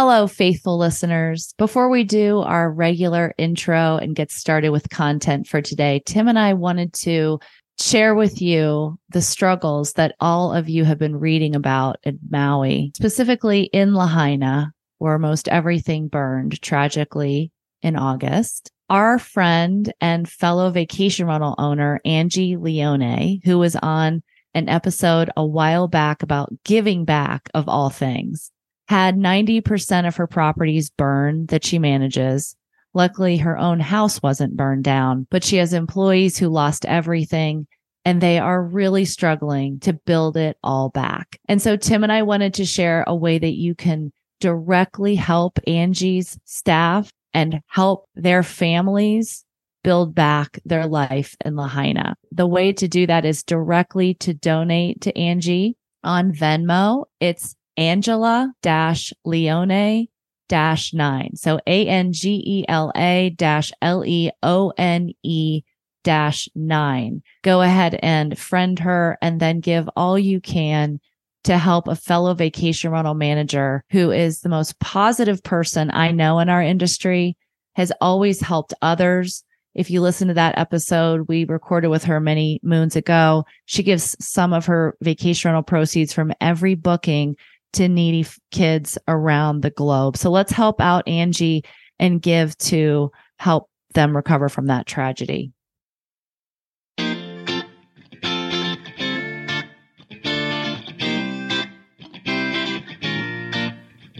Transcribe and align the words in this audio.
Hello, 0.00 0.28
faithful 0.28 0.78
listeners. 0.78 1.54
Before 1.58 1.88
we 1.88 2.04
do 2.04 2.38
our 2.38 2.70
regular 2.70 3.34
intro 3.36 3.96
and 3.96 4.14
get 4.14 4.30
started 4.30 4.70
with 4.70 4.90
content 4.90 5.48
for 5.48 5.60
today, 5.60 6.00
Tim 6.06 6.28
and 6.28 6.38
I 6.38 6.54
wanted 6.54 6.92
to 7.02 7.40
share 7.80 8.14
with 8.14 8.40
you 8.40 8.96
the 9.08 9.20
struggles 9.20 9.94
that 9.94 10.14
all 10.20 10.52
of 10.52 10.68
you 10.68 10.84
have 10.84 11.00
been 11.00 11.16
reading 11.16 11.56
about 11.56 11.96
in 12.04 12.16
Maui, 12.30 12.92
specifically 12.94 13.62
in 13.72 13.92
Lahaina, 13.92 14.72
where 14.98 15.18
most 15.18 15.48
everything 15.48 16.06
burned 16.06 16.62
tragically 16.62 17.50
in 17.82 17.96
August. 17.96 18.70
Our 18.88 19.18
friend 19.18 19.92
and 20.00 20.28
fellow 20.28 20.70
vacation 20.70 21.26
rental 21.26 21.56
owner, 21.58 22.00
Angie 22.04 22.56
Leone, 22.56 23.40
who 23.44 23.58
was 23.58 23.74
on 23.74 24.22
an 24.54 24.68
episode 24.68 25.28
a 25.36 25.44
while 25.44 25.88
back 25.88 26.22
about 26.22 26.52
giving 26.64 27.04
back 27.04 27.50
of 27.52 27.68
all 27.68 27.90
things, 27.90 28.52
had 28.88 29.16
90% 29.16 30.08
of 30.08 30.16
her 30.16 30.26
properties 30.26 30.90
burned 30.90 31.48
that 31.48 31.64
she 31.64 31.78
manages. 31.78 32.56
Luckily, 32.94 33.36
her 33.36 33.58
own 33.58 33.80
house 33.80 34.22
wasn't 34.22 34.56
burned 34.56 34.84
down, 34.84 35.26
but 35.30 35.44
she 35.44 35.56
has 35.56 35.72
employees 35.72 36.38
who 36.38 36.48
lost 36.48 36.86
everything 36.86 37.66
and 38.04 38.20
they 38.20 38.38
are 38.38 38.62
really 38.62 39.04
struggling 39.04 39.78
to 39.80 39.92
build 39.92 40.36
it 40.36 40.56
all 40.62 40.88
back. 40.88 41.38
And 41.48 41.60
so 41.60 41.76
Tim 41.76 42.02
and 42.02 42.12
I 42.12 42.22
wanted 42.22 42.54
to 42.54 42.64
share 42.64 43.04
a 43.06 43.14
way 43.14 43.38
that 43.38 43.56
you 43.56 43.74
can 43.74 44.12
directly 44.40 45.14
help 45.14 45.58
Angie's 45.66 46.38
staff 46.44 47.12
and 47.34 47.60
help 47.66 48.06
their 48.14 48.42
families 48.42 49.44
build 49.84 50.14
back 50.14 50.58
their 50.64 50.86
life 50.86 51.36
in 51.44 51.56
Lahaina. 51.56 52.16
The 52.32 52.46
way 52.46 52.72
to 52.72 52.88
do 52.88 53.06
that 53.06 53.26
is 53.26 53.42
directly 53.42 54.14
to 54.14 54.32
donate 54.32 55.02
to 55.02 55.16
Angie 55.16 55.76
on 56.02 56.32
Venmo. 56.32 57.04
It's 57.20 57.54
Angela 57.78 58.52
dash 58.60 59.12
Leone 59.24 60.08
dash 60.48 60.92
nine. 60.92 61.36
So 61.36 61.60
A 61.66 61.86
N 61.86 62.12
G 62.12 62.42
E 62.44 62.64
L 62.68 62.92
A 62.96 63.30
dash 63.30 63.72
L 63.80 64.04
E 64.04 64.30
O 64.42 64.72
N 64.76 65.12
E 65.22 65.62
dash 66.02 66.48
nine. 66.54 67.22
Go 67.42 67.62
ahead 67.62 67.98
and 68.02 68.36
friend 68.38 68.78
her 68.80 69.16
and 69.22 69.40
then 69.40 69.60
give 69.60 69.88
all 69.96 70.18
you 70.18 70.40
can 70.40 71.00
to 71.44 71.56
help 71.56 71.86
a 71.86 71.94
fellow 71.94 72.34
vacation 72.34 72.90
rental 72.90 73.14
manager 73.14 73.84
who 73.90 74.10
is 74.10 74.40
the 74.40 74.48
most 74.48 74.78
positive 74.80 75.42
person 75.42 75.90
I 75.92 76.10
know 76.10 76.40
in 76.40 76.48
our 76.48 76.62
industry, 76.62 77.36
has 77.76 77.92
always 78.00 78.40
helped 78.40 78.74
others. 78.82 79.44
If 79.74 79.90
you 79.90 80.00
listen 80.00 80.28
to 80.28 80.34
that 80.34 80.58
episode 80.58 81.28
we 81.28 81.44
recorded 81.44 81.88
with 81.88 82.04
her 82.04 82.18
many 82.18 82.58
moons 82.64 82.96
ago, 82.96 83.44
she 83.66 83.84
gives 83.84 84.16
some 84.18 84.52
of 84.52 84.66
her 84.66 84.96
vacation 85.00 85.48
rental 85.48 85.62
proceeds 85.62 86.12
from 86.12 86.32
every 86.40 86.74
booking 86.74 87.36
to 87.74 87.88
needy 87.88 88.26
kids 88.50 88.98
around 89.08 89.62
the 89.62 89.70
globe. 89.70 90.16
So 90.16 90.30
let's 90.30 90.52
help 90.52 90.80
out 90.80 91.06
Angie 91.06 91.64
and 91.98 92.22
give 92.22 92.56
to 92.58 93.10
help 93.38 93.68
them 93.94 94.16
recover 94.16 94.48
from 94.48 94.66
that 94.66 94.86
tragedy. 94.86 95.52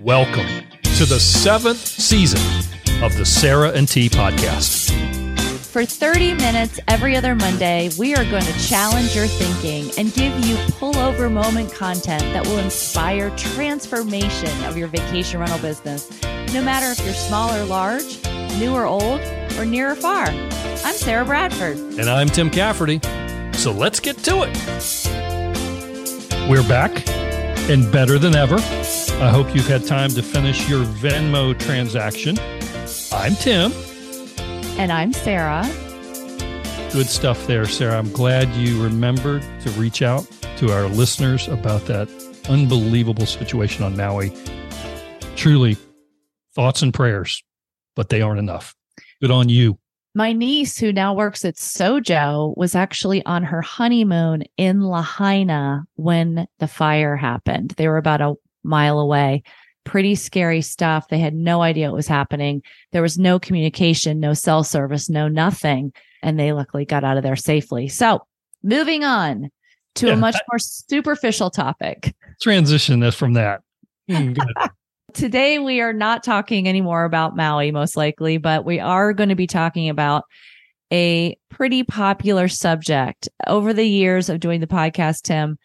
Welcome 0.02 0.46
to 0.96 1.04
the 1.04 1.20
seventh 1.20 1.84
season 1.86 2.40
of 3.02 3.16
the 3.16 3.26
Sarah 3.26 3.72
and 3.72 3.86
T 3.86 4.08
podcast. 4.08 5.27
For 5.68 5.84
30 5.84 6.32
minutes 6.32 6.80
every 6.88 7.14
other 7.14 7.34
Monday, 7.34 7.90
we 7.98 8.14
are 8.14 8.24
going 8.30 8.42
to 8.42 8.58
challenge 8.58 9.14
your 9.14 9.26
thinking 9.26 9.90
and 9.98 10.14
give 10.14 10.32
you 10.46 10.56
pullover 10.80 11.30
moment 11.30 11.70
content 11.74 12.22
that 12.32 12.46
will 12.46 12.56
inspire 12.56 13.28
transformation 13.36 14.64
of 14.64 14.78
your 14.78 14.88
vacation 14.88 15.40
rental 15.40 15.58
business, 15.58 16.10
no 16.54 16.62
matter 16.62 16.86
if 16.86 17.04
you're 17.04 17.12
small 17.12 17.54
or 17.54 17.66
large, 17.66 18.24
new 18.58 18.72
or 18.74 18.86
old, 18.86 19.20
or 19.58 19.66
near 19.66 19.90
or 19.90 19.94
far. 19.94 20.28
I'm 20.28 20.94
Sarah 20.94 21.26
Bradford. 21.26 21.76
And 21.76 22.08
I'm 22.08 22.30
Tim 22.30 22.48
Cafferty. 22.48 23.02
So 23.52 23.70
let's 23.70 24.00
get 24.00 24.16
to 24.24 24.44
it. 24.48 24.56
We're 26.48 26.66
back 26.66 27.06
and 27.68 27.92
better 27.92 28.18
than 28.18 28.34
ever. 28.34 28.56
I 28.56 29.28
hope 29.28 29.54
you've 29.54 29.68
had 29.68 29.86
time 29.86 30.08
to 30.12 30.22
finish 30.22 30.66
your 30.66 30.86
Venmo 30.86 31.56
transaction. 31.58 32.38
I'm 33.12 33.34
Tim. 33.34 33.70
And 34.78 34.92
I'm 34.92 35.12
Sarah. 35.12 35.68
Good 36.92 37.08
stuff 37.08 37.48
there, 37.48 37.66
Sarah. 37.66 37.98
I'm 37.98 38.12
glad 38.12 38.48
you 38.54 38.80
remembered 38.80 39.42
to 39.62 39.70
reach 39.70 40.02
out 40.02 40.24
to 40.58 40.72
our 40.72 40.86
listeners 40.86 41.48
about 41.48 41.86
that 41.86 42.08
unbelievable 42.48 43.26
situation 43.26 43.82
on 43.82 43.96
Maui. 43.96 44.32
Truly, 45.34 45.76
thoughts 46.54 46.80
and 46.80 46.94
prayers, 46.94 47.42
but 47.96 48.08
they 48.08 48.22
aren't 48.22 48.38
enough. 48.38 48.76
Good 49.20 49.32
on 49.32 49.48
you. 49.48 49.80
My 50.14 50.32
niece, 50.32 50.78
who 50.78 50.92
now 50.92 51.12
works 51.12 51.44
at 51.44 51.56
Sojo, 51.56 52.56
was 52.56 52.76
actually 52.76 53.26
on 53.26 53.42
her 53.42 53.62
honeymoon 53.62 54.44
in 54.56 54.82
Lahaina 54.82 55.86
when 55.96 56.46
the 56.60 56.68
fire 56.68 57.16
happened. 57.16 57.74
They 57.76 57.88
were 57.88 57.96
about 57.96 58.20
a 58.20 58.34
mile 58.62 59.00
away 59.00 59.42
pretty 59.88 60.14
scary 60.14 60.60
stuff. 60.60 61.08
They 61.08 61.18
had 61.18 61.34
no 61.34 61.62
idea 61.62 61.88
what 61.88 61.96
was 61.96 62.06
happening. 62.06 62.62
There 62.92 63.00
was 63.00 63.18
no 63.18 63.38
communication, 63.38 64.20
no 64.20 64.34
cell 64.34 64.62
service, 64.62 65.08
no 65.08 65.28
nothing. 65.28 65.94
And 66.22 66.38
they 66.38 66.52
luckily 66.52 66.84
got 66.84 67.04
out 67.04 67.16
of 67.16 67.22
there 67.22 67.36
safely. 67.36 67.88
So 67.88 68.20
moving 68.62 69.02
on 69.02 69.50
to 69.94 70.08
yeah, 70.08 70.12
a 70.12 70.16
much 70.16 70.36
more 70.52 70.58
superficial 70.58 71.48
topic. 71.48 72.14
Transition 72.42 73.00
this 73.00 73.14
from 73.14 73.32
that. 73.32 73.62
Hmm, 74.10 74.34
Today, 75.14 75.58
we 75.58 75.80
are 75.80 75.94
not 75.94 76.22
talking 76.22 76.68
anymore 76.68 77.04
about 77.04 77.34
Maui, 77.34 77.70
most 77.70 77.96
likely, 77.96 78.36
but 78.36 78.66
we 78.66 78.78
are 78.78 79.14
going 79.14 79.30
to 79.30 79.34
be 79.34 79.46
talking 79.46 79.88
about 79.88 80.24
a 80.92 81.34
pretty 81.48 81.82
popular 81.82 82.46
subject. 82.46 83.26
Over 83.46 83.72
the 83.72 83.88
years 83.88 84.28
of 84.28 84.38
doing 84.38 84.60
the 84.60 84.66
podcast, 84.66 85.22
Tim, 85.22 85.58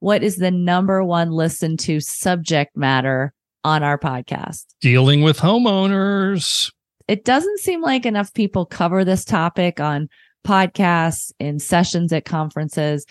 what 0.00 0.24
is 0.24 0.36
the 0.36 0.50
number 0.50 1.04
one 1.04 1.30
listened 1.30 1.78
to 1.80 2.00
subject 2.00 2.76
matter 2.76 3.32
on 3.64 3.82
our 3.82 3.98
podcast. 3.98 4.66
Dealing 4.80 5.22
with 5.22 5.38
homeowners. 5.38 6.72
It 7.06 7.24
doesn't 7.24 7.60
seem 7.60 7.80
like 7.80 8.04
enough 8.04 8.34
people 8.34 8.66
cover 8.66 9.04
this 9.04 9.24
topic 9.24 9.80
on 9.80 10.08
podcasts, 10.46 11.32
in 11.38 11.58
sessions 11.58 12.12
at 12.12 12.24
conferences, 12.24 13.06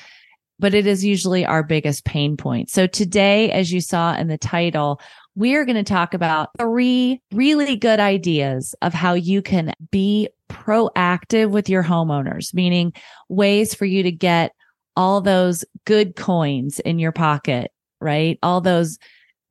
but 0.60 0.74
it 0.74 0.88
is 0.88 1.06
usually 1.06 1.46
our 1.46 1.64
biggest 1.64 2.06
pain 2.06 2.38
point. 2.38 2.70
So 2.70 2.88
today, 2.88 3.52
as 3.52 3.72
you 3.72 3.82
saw 3.82 4.16
in 4.16 4.28
the 4.28 4.38
title, 4.38 5.00
we 5.36 5.56
are 5.56 5.66
going 5.66 5.76
to 5.76 5.84
talk 5.84 6.14
about 6.14 6.50
three 6.58 7.22
really 7.32 7.76
good 7.76 8.00
ideas 8.00 8.74
of 8.82 8.94
how 8.94 9.14
you 9.14 9.42
can 9.42 9.74
be 9.92 10.30
proactive 10.50 11.52
with 11.52 11.70
your 11.70 11.84
homeowners, 11.84 12.54
meaning 12.54 12.94
ways 13.30 13.76
for 13.76 13.86
you 13.86 14.02
to 14.02 14.12
get 14.12 14.54
all 14.96 15.22
those 15.22 15.64
good 15.86 16.16
coins 16.16 16.80
in 16.80 16.98
your 16.98 17.12
pocket, 17.12 17.72
right? 18.02 18.40
All 18.42 18.62
those 18.62 18.98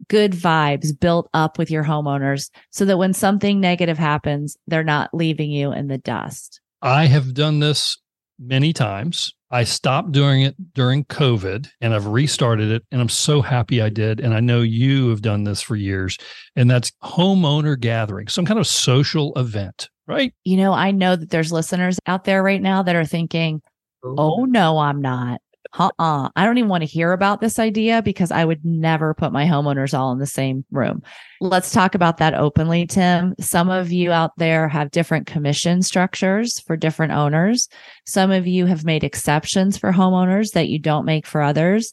good 0.08 0.32
vibes 0.32 0.98
built 0.98 1.28
up 1.34 1.58
with 1.58 1.70
your 1.70 1.84
homeowners 1.84 2.50
so 2.70 2.84
that 2.84 2.98
when 2.98 3.12
something 3.12 3.60
negative 3.60 3.98
happens, 3.98 4.56
they're 4.66 4.84
not 4.84 5.10
leaving 5.12 5.50
you 5.50 5.72
in 5.72 5.88
the 5.88 5.98
dust? 5.98 6.60
I 6.82 7.06
have 7.06 7.34
done 7.34 7.60
this 7.60 7.98
many 8.38 8.72
times. 8.72 9.34
I 9.50 9.64
stopped 9.64 10.12
doing 10.12 10.42
it 10.42 10.56
during 10.74 11.04
COVID 11.04 11.68
and 11.80 11.94
I've 11.94 12.06
restarted 12.06 12.70
it. 12.70 12.82
And 12.90 13.00
I'm 13.00 13.08
so 13.08 13.42
happy 13.42 13.80
I 13.80 13.88
did. 13.88 14.20
And 14.20 14.34
I 14.34 14.40
know 14.40 14.60
you 14.60 15.08
have 15.10 15.22
done 15.22 15.44
this 15.44 15.62
for 15.62 15.76
years. 15.76 16.18
And 16.56 16.70
that's 16.70 16.92
homeowner 17.02 17.78
gathering, 17.78 18.28
some 18.28 18.44
kind 18.44 18.58
of 18.58 18.66
social 18.66 19.32
event, 19.36 19.88
right? 20.06 20.34
You 20.44 20.56
know, 20.56 20.72
I 20.72 20.90
know 20.90 21.14
that 21.14 21.30
there's 21.30 21.52
listeners 21.52 21.98
out 22.06 22.24
there 22.24 22.42
right 22.42 22.60
now 22.60 22.82
that 22.82 22.96
are 22.96 23.04
thinking, 23.04 23.62
oh, 24.04 24.14
oh 24.18 24.44
no, 24.44 24.78
I'm 24.78 25.00
not 25.00 25.40
uh-uh. 25.78 26.30
I 26.34 26.44
don't 26.44 26.58
even 26.58 26.68
want 26.68 26.82
to 26.82 26.88
hear 26.88 27.12
about 27.12 27.40
this 27.40 27.58
idea 27.58 28.02
because 28.02 28.30
I 28.30 28.44
would 28.44 28.64
never 28.64 29.14
put 29.14 29.32
my 29.32 29.44
homeowners 29.44 29.96
all 29.96 30.12
in 30.12 30.18
the 30.18 30.26
same 30.26 30.64
room. 30.70 31.02
Let's 31.40 31.72
talk 31.72 31.94
about 31.94 32.16
that 32.18 32.34
openly, 32.34 32.86
Tim. 32.86 33.34
Some 33.40 33.68
of 33.70 33.92
you 33.92 34.12
out 34.12 34.32
there 34.38 34.68
have 34.68 34.90
different 34.90 35.26
commission 35.26 35.82
structures 35.82 36.60
for 36.60 36.76
different 36.76 37.12
owners. 37.12 37.68
Some 38.06 38.30
of 38.30 38.46
you 38.46 38.66
have 38.66 38.84
made 38.84 39.04
exceptions 39.04 39.76
for 39.76 39.92
homeowners 39.92 40.52
that 40.52 40.68
you 40.68 40.78
don't 40.78 41.04
make 41.04 41.26
for 41.26 41.42
others. 41.42 41.92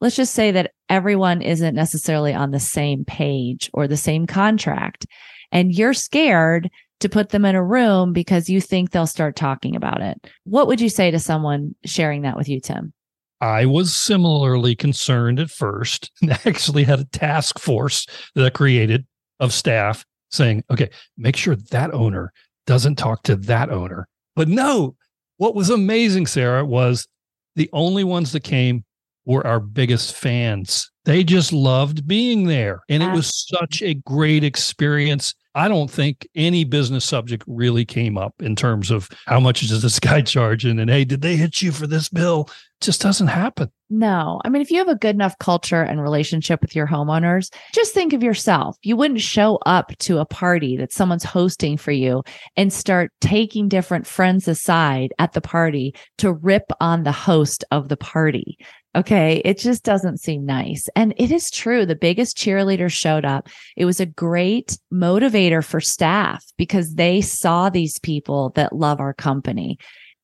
Let's 0.00 0.16
just 0.16 0.34
say 0.34 0.50
that 0.52 0.72
everyone 0.88 1.42
isn't 1.42 1.74
necessarily 1.74 2.32
on 2.32 2.50
the 2.50 2.60
same 2.60 3.04
page 3.04 3.68
or 3.74 3.88
the 3.88 3.96
same 3.96 4.26
contract. 4.26 5.06
And 5.50 5.72
you're 5.72 5.94
scared 5.94 6.70
to 7.00 7.08
put 7.08 7.30
them 7.30 7.44
in 7.44 7.54
a 7.54 7.64
room 7.64 8.12
because 8.12 8.48
you 8.48 8.60
think 8.60 8.90
they'll 8.90 9.06
start 9.06 9.36
talking 9.36 9.76
about 9.76 10.00
it. 10.00 10.18
What 10.44 10.66
would 10.66 10.80
you 10.80 10.88
say 10.88 11.10
to 11.10 11.18
someone 11.18 11.74
sharing 11.84 12.22
that 12.22 12.36
with 12.36 12.48
you, 12.48 12.60
Tim? 12.60 12.92
I 13.40 13.66
was 13.66 13.94
similarly 13.94 14.74
concerned 14.74 15.38
at 15.38 15.50
first 15.50 16.10
and 16.22 16.32
actually 16.32 16.84
had 16.84 17.00
a 17.00 17.04
task 17.04 17.58
force 17.58 18.06
that 18.34 18.44
I 18.44 18.50
created 18.50 19.06
of 19.40 19.52
staff 19.52 20.04
saying, 20.30 20.64
okay, 20.70 20.90
make 21.16 21.36
sure 21.36 21.56
that 21.56 21.94
owner 21.94 22.32
doesn't 22.66 22.96
talk 22.96 23.22
to 23.24 23.36
that 23.36 23.70
owner. 23.70 24.06
But 24.36 24.48
no, 24.48 24.96
what 25.38 25.54
was 25.54 25.70
amazing, 25.70 26.26
Sarah, 26.26 26.64
was 26.64 27.08
the 27.56 27.70
only 27.72 28.04
ones 28.04 28.32
that 28.32 28.40
came 28.40 28.84
were 29.24 29.46
our 29.46 29.60
biggest 29.60 30.14
fans 30.14 30.90
They 31.04 31.22
just 31.22 31.52
loved 31.52 32.06
being 32.08 32.46
there. 32.46 32.80
And 32.88 33.02
it 33.02 33.12
was 33.12 33.46
such 33.48 33.82
a 33.82 33.94
great 33.94 34.42
experience. 34.42 35.34
I 35.54 35.68
don't 35.68 35.90
think 35.90 36.28
any 36.34 36.64
business 36.64 37.04
subject 37.04 37.44
really 37.46 37.84
came 37.84 38.16
up 38.16 38.34
in 38.40 38.54
terms 38.54 38.90
of 38.90 39.08
how 39.26 39.40
much 39.40 39.60
does 39.60 39.82
this 39.82 39.98
guy 39.98 40.20
charge 40.22 40.64
and, 40.64 40.88
hey, 40.88 41.04
did 41.04 41.22
they 41.22 41.36
hit 41.36 41.62
you 41.62 41.72
for 41.72 41.86
this 41.86 42.08
bill? 42.08 42.48
It 42.80 42.84
just 42.84 43.00
doesn't 43.00 43.26
happen. 43.28 43.72
No. 43.90 44.40
I 44.44 44.50
mean, 44.50 44.60
if 44.60 44.70
you 44.70 44.78
have 44.78 44.88
a 44.88 44.94
good 44.94 45.16
enough 45.16 45.38
culture 45.38 45.82
and 45.82 46.00
relationship 46.00 46.60
with 46.60 46.76
your 46.76 46.86
homeowners, 46.86 47.52
just 47.72 47.94
think 47.94 48.12
of 48.12 48.22
yourself. 48.22 48.76
You 48.82 48.96
wouldn't 48.96 49.20
show 49.20 49.58
up 49.64 49.96
to 50.00 50.18
a 50.18 50.26
party 50.26 50.76
that 50.76 50.92
someone's 50.92 51.24
hosting 51.24 51.78
for 51.78 51.90
you 51.92 52.22
and 52.56 52.72
start 52.72 53.10
taking 53.20 53.68
different 53.68 54.06
friends 54.06 54.46
aside 54.46 55.12
at 55.18 55.32
the 55.32 55.40
party 55.40 55.94
to 56.18 56.32
rip 56.32 56.70
on 56.80 57.02
the 57.02 57.12
host 57.12 57.64
of 57.70 57.88
the 57.88 57.96
party. 57.96 58.58
Okay. 58.96 59.42
It 59.44 59.58
just 59.58 59.84
doesn't 59.84 60.18
seem 60.18 60.46
nice. 60.46 60.88
And 60.96 61.14
it 61.18 61.30
is 61.30 61.50
true. 61.50 61.84
The 61.84 61.94
biggest 61.94 62.36
cheerleader 62.36 62.90
showed 62.90 63.24
up. 63.24 63.48
It 63.76 63.84
was 63.84 64.00
a 64.00 64.06
great 64.06 64.78
motivator 64.92 65.64
for 65.64 65.80
staff 65.80 66.44
because 66.56 66.94
they 66.94 67.20
saw 67.20 67.68
these 67.68 67.98
people 67.98 68.50
that 68.50 68.74
love 68.74 68.98
our 68.98 69.14
company. 69.14 69.78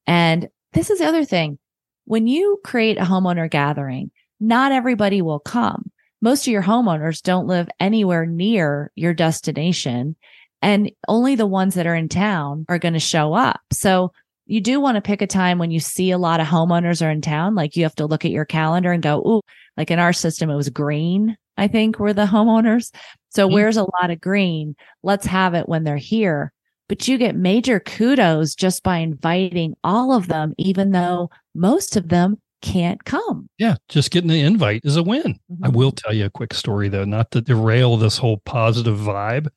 And 0.06 0.48
this 0.72 0.90
is 0.90 0.98
the 0.98 1.06
other 1.06 1.24
thing. 1.24 1.58
When 2.06 2.26
you 2.26 2.60
create 2.64 2.98
a 2.98 3.02
homeowner 3.02 3.50
gathering, 3.50 4.10
not 4.40 4.72
everybody 4.72 5.22
will 5.22 5.40
come. 5.40 5.90
Most 6.20 6.46
of 6.46 6.52
your 6.52 6.62
homeowners 6.62 7.22
don't 7.22 7.46
live 7.46 7.68
anywhere 7.78 8.26
near 8.26 8.90
your 8.94 9.14
destination. 9.14 10.16
And 10.62 10.90
only 11.06 11.34
the 11.34 11.46
ones 11.46 11.74
that 11.74 11.86
are 11.86 11.94
in 11.94 12.08
town 12.08 12.64
are 12.68 12.78
going 12.78 12.94
to 12.94 13.00
show 13.00 13.34
up. 13.34 13.60
So 13.72 14.12
you 14.46 14.60
do 14.60 14.80
want 14.80 14.96
to 14.96 15.02
pick 15.02 15.22
a 15.22 15.26
time 15.26 15.58
when 15.58 15.70
you 15.70 15.80
see 15.80 16.10
a 16.10 16.18
lot 16.18 16.40
of 16.40 16.46
homeowners 16.46 17.04
are 17.04 17.10
in 17.10 17.20
town. 17.20 17.54
Like 17.54 17.76
you 17.76 17.82
have 17.84 17.94
to 17.96 18.06
look 18.06 18.24
at 18.24 18.30
your 18.30 18.44
calendar 18.44 18.92
and 18.92 19.02
go, 19.02 19.18
Ooh, 19.20 19.40
like 19.76 19.90
in 19.90 19.98
our 19.98 20.12
system, 20.12 20.50
it 20.50 20.56
was 20.56 20.68
green, 20.68 21.36
I 21.56 21.68
think 21.68 21.98
were 21.98 22.12
the 22.12 22.26
homeowners. 22.26 22.92
So 23.30 23.46
mm-hmm. 23.46 23.54
where's 23.54 23.76
a 23.76 23.86
lot 24.00 24.10
of 24.10 24.20
green? 24.20 24.76
Let's 25.02 25.26
have 25.26 25.54
it 25.54 25.68
when 25.68 25.84
they're 25.84 25.96
here. 25.96 26.52
But 26.88 27.08
you 27.08 27.16
get 27.16 27.34
major 27.34 27.80
kudos 27.80 28.54
just 28.54 28.82
by 28.82 28.98
inviting 28.98 29.74
all 29.82 30.12
of 30.12 30.28
them, 30.28 30.52
even 30.58 30.92
though 30.92 31.30
most 31.54 31.96
of 31.96 32.10
them 32.10 32.38
can't 32.60 33.04
come. 33.04 33.48
Yeah, 33.58 33.76
just 33.88 34.10
getting 34.10 34.28
the 34.28 34.40
invite 34.40 34.82
is 34.84 34.96
a 34.96 35.02
win. 35.02 35.38
Mm-hmm. 35.50 35.64
I 35.64 35.68
will 35.68 35.92
tell 35.92 36.14
you 36.14 36.26
a 36.26 36.30
quick 36.30 36.52
story 36.52 36.88
though, 36.88 37.04
not 37.04 37.30
to 37.30 37.40
derail 37.40 37.96
this 37.96 38.18
whole 38.18 38.38
positive 38.44 38.98
vibe. 38.98 39.48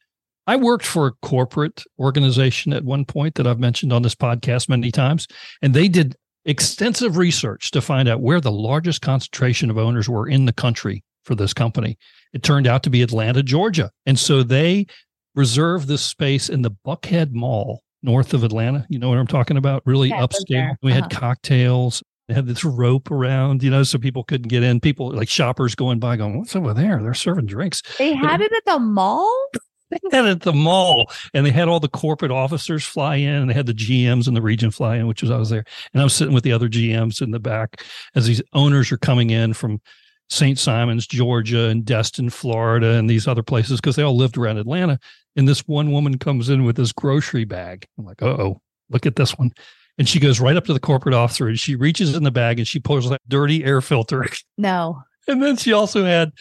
I 0.47 0.55
worked 0.55 0.85
for 0.85 1.07
a 1.07 1.11
corporate 1.21 1.83
organization 1.99 2.73
at 2.73 2.85
one 2.85 3.05
point 3.05 3.35
that 3.35 3.45
I've 3.45 3.59
mentioned 3.59 3.93
on 3.93 4.01
this 4.01 4.15
podcast 4.15 4.69
many 4.69 4.91
times, 4.91 5.27
and 5.61 5.73
they 5.73 5.87
did 5.87 6.15
extensive 6.45 7.17
research 7.17 7.71
to 7.71 7.81
find 7.81 8.07
out 8.07 8.21
where 8.21 8.39
the 8.39 8.51
largest 8.51 9.01
concentration 9.01 9.69
of 9.69 9.77
owners 9.77 10.07
were 10.07 10.27
in 10.27 10.45
the 10.45 10.53
country 10.53 11.03
for 11.25 11.35
this 11.35 11.53
company. 11.53 11.97
It 12.33 12.41
turned 12.41 12.65
out 12.65 12.83
to 12.83 12.89
be 12.89 13.01
Atlanta, 13.01 13.43
Georgia. 13.43 13.91
And 14.05 14.17
so 14.17 14.41
they 14.41 14.87
reserved 15.35 15.87
this 15.87 16.01
space 16.01 16.49
in 16.49 16.61
the 16.61 16.71
Buckhead 16.85 17.31
Mall 17.33 17.83
north 18.01 18.33
of 18.33 18.43
Atlanta. 18.43 18.85
You 18.89 18.97
know 18.97 19.09
what 19.09 19.17
I'm 19.17 19.27
talking 19.27 19.57
about? 19.57 19.83
Really 19.85 20.09
yeah, 20.09 20.25
upscale. 20.25 20.75
We 20.81 20.91
uh-huh. 20.91 21.01
had 21.01 21.11
cocktails. 21.11 22.01
They 22.27 22.33
had 22.33 22.47
this 22.47 22.63
rope 22.65 23.11
around, 23.11 23.63
you 23.63 23.69
know, 23.69 23.83
so 23.83 23.97
people 23.97 24.23
couldn't 24.23 24.49
get 24.49 24.63
in. 24.63 24.79
People 24.79 25.11
like 25.11 25.29
shoppers 25.29 25.75
going 25.75 25.99
by 25.99 26.17
going, 26.17 26.37
What's 26.37 26.55
over 26.55 26.73
there? 26.73 27.01
They're 27.01 27.13
serving 27.13 27.45
drinks. 27.45 27.81
They 27.97 28.13
had 28.13 28.41
it 28.41 28.51
at 28.51 28.65
the 28.65 28.79
mall? 28.79 29.49
They 29.89 29.99
had 30.11 30.25
at 30.25 30.41
the 30.41 30.53
mall 30.53 31.09
and 31.33 31.45
they 31.45 31.51
had 31.51 31.67
all 31.67 31.79
the 31.79 31.87
corporate 31.87 32.31
officers 32.31 32.85
fly 32.85 33.15
in 33.15 33.35
and 33.35 33.49
they 33.49 33.53
had 33.53 33.65
the 33.65 33.73
GMs 33.73 34.27
and 34.27 34.35
the 34.35 34.41
region 34.41 34.71
fly 34.71 34.97
in, 34.97 35.07
which 35.07 35.21
was 35.21 35.31
I 35.31 35.37
was 35.37 35.49
there. 35.49 35.65
And 35.93 36.01
I 36.01 36.03
was 36.03 36.13
sitting 36.13 36.33
with 36.33 36.43
the 36.43 36.51
other 36.51 36.69
GMs 36.69 37.21
in 37.21 37.31
the 37.31 37.39
back 37.39 37.83
as 38.15 38.27
these 38.27 38.41
owners 38.53 38.91
are 38.91 38.97
coming 38.97 39.29
in 39.29 39.53
from 39.53 39.81
St. 40.29 40.59
Simons, 40.59 41.07
Georgia, 41.07 41.69
and 41.69 41.85
Destin, 41.85 42.29
Florida, 42.29 42.91
and 42.91 43.09
these 43.09 43.27
other 43.27 43.43
places 43.43 43.79
because 43.79 43.95
they 43.95 44.03
all 44.03 44.17
lived 44.17 44.37
around 44.37 44.57
Atlanta. 44.57 44.99
And 45.35 45.47
this 45.47 45.67
one 45.67 45.91
woman 45.91 46.17
comes 46.17 46.49
in 46.49 46.65
with 46.65 46.75
this 46.75 46.91
grocery 46.91 47.45
bag. 47.45 47.85
I'm 47.97 48.05
like, 48.05 48.21
oh, 48.21 48.61
look 48.89 49.05
at 49.05 49.15
this 49.15 49.37
one. 49.37 49.51
And 49.97 50.07
she 50.07 50.19
goes 50.19 50.39
right 50.39 50.55
up 50.55 50.65
to 50.65 50.73
the 50.73 50.79
corporate 50.79 51.15
officer 51.15 51.47
and 51.47 51.59
she 51.59 51.75
reaches 51.75 52.15
in 52.15 52.23
the 52.23 52.31
bag 52.31 52.59
and 52.59 52.67
she 52.67 52.79
pulls 52.79 53.09
that 53.09 53.21
dirty 53.27 53.63
air 53.63 53.81
filter. 53.81 54.25
No. 54.57 55.01
And 55.27 55.43
then 55.43 55.57
she 55.57 55.73
also 55.73 56.05
had 56.05 56.31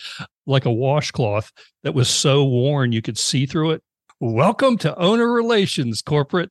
like 0.47 0.65
a 0.65 0.73
washcloth 0.73 1.53
that 1.83 1.94
was 1.94 2.09
so 2.09 2.44
worn 2.44 2.93
you 2.93 3.03
could 3.03 3.19
see 3.19 3.47
through 3.47 3.73
it. 3.73 3.83
Welcome 4.21 4.79
to 4.79 4.97
owner 4.97 5.31
relations, 5.31 6.03
corporate. 6.03 6.50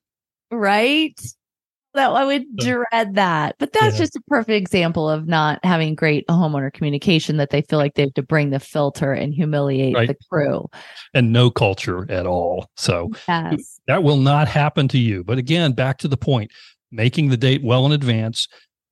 Right. 0.52 1.20
That 1.94 2.12
I 2.12 2.26
would 2.26 2.44
dread 2.58 3.16
that. 3.16 3.56
But 3.58 3.72
that's 3.72 3.96
yeah. 3.96 4.04
just 4.04 4.18
a 4.18 4.22
perfect 4.28 4.58
example 4.58 5.10
of 5.10 5.28
not 5.28 5.64
having 5.64 5.96
great 5.96 6.28
homeowner 6.28 6.72
communication 6.74 7.38
that 7.38 7.52
they 7.52 7.62
feel 7.62 7.80
like 7.80 7.94
they 7.96 8.04
have 8.04 8.14
to 8.16 8.22
bring 8.22 8.50
the 8.50 8.60
filter 8.60 9.14
and 9.14 9.34
humiliate 9.34 9.96
right. 9.96 10.10
the 10.10 10.18
crew. 10.30 10.68
And 11.14 11.32
no 11.32 11.50
culture 11.50 12.06
at 12.12 12.28
all. 12.28 12.70
So 12.76 13.12
yes. 13.30 13.80
that 13.88 14.04
will 14.04 14.18
not 14.18 14.50
happen 14.50 14.90
to 14.90 14.98
you. 14.98 15.24
But 15.24 15.38
again, 15.38 15.72
back 15.72 15.98
to 16.00 16.10
the 16.10 16.18
point, 16.18 16.52
making 16.92 17.30
the 17.30 17.38
date 17.38 17.64
well 17.64 17.86
in 17.86 17.94
advance, 17.94 18.50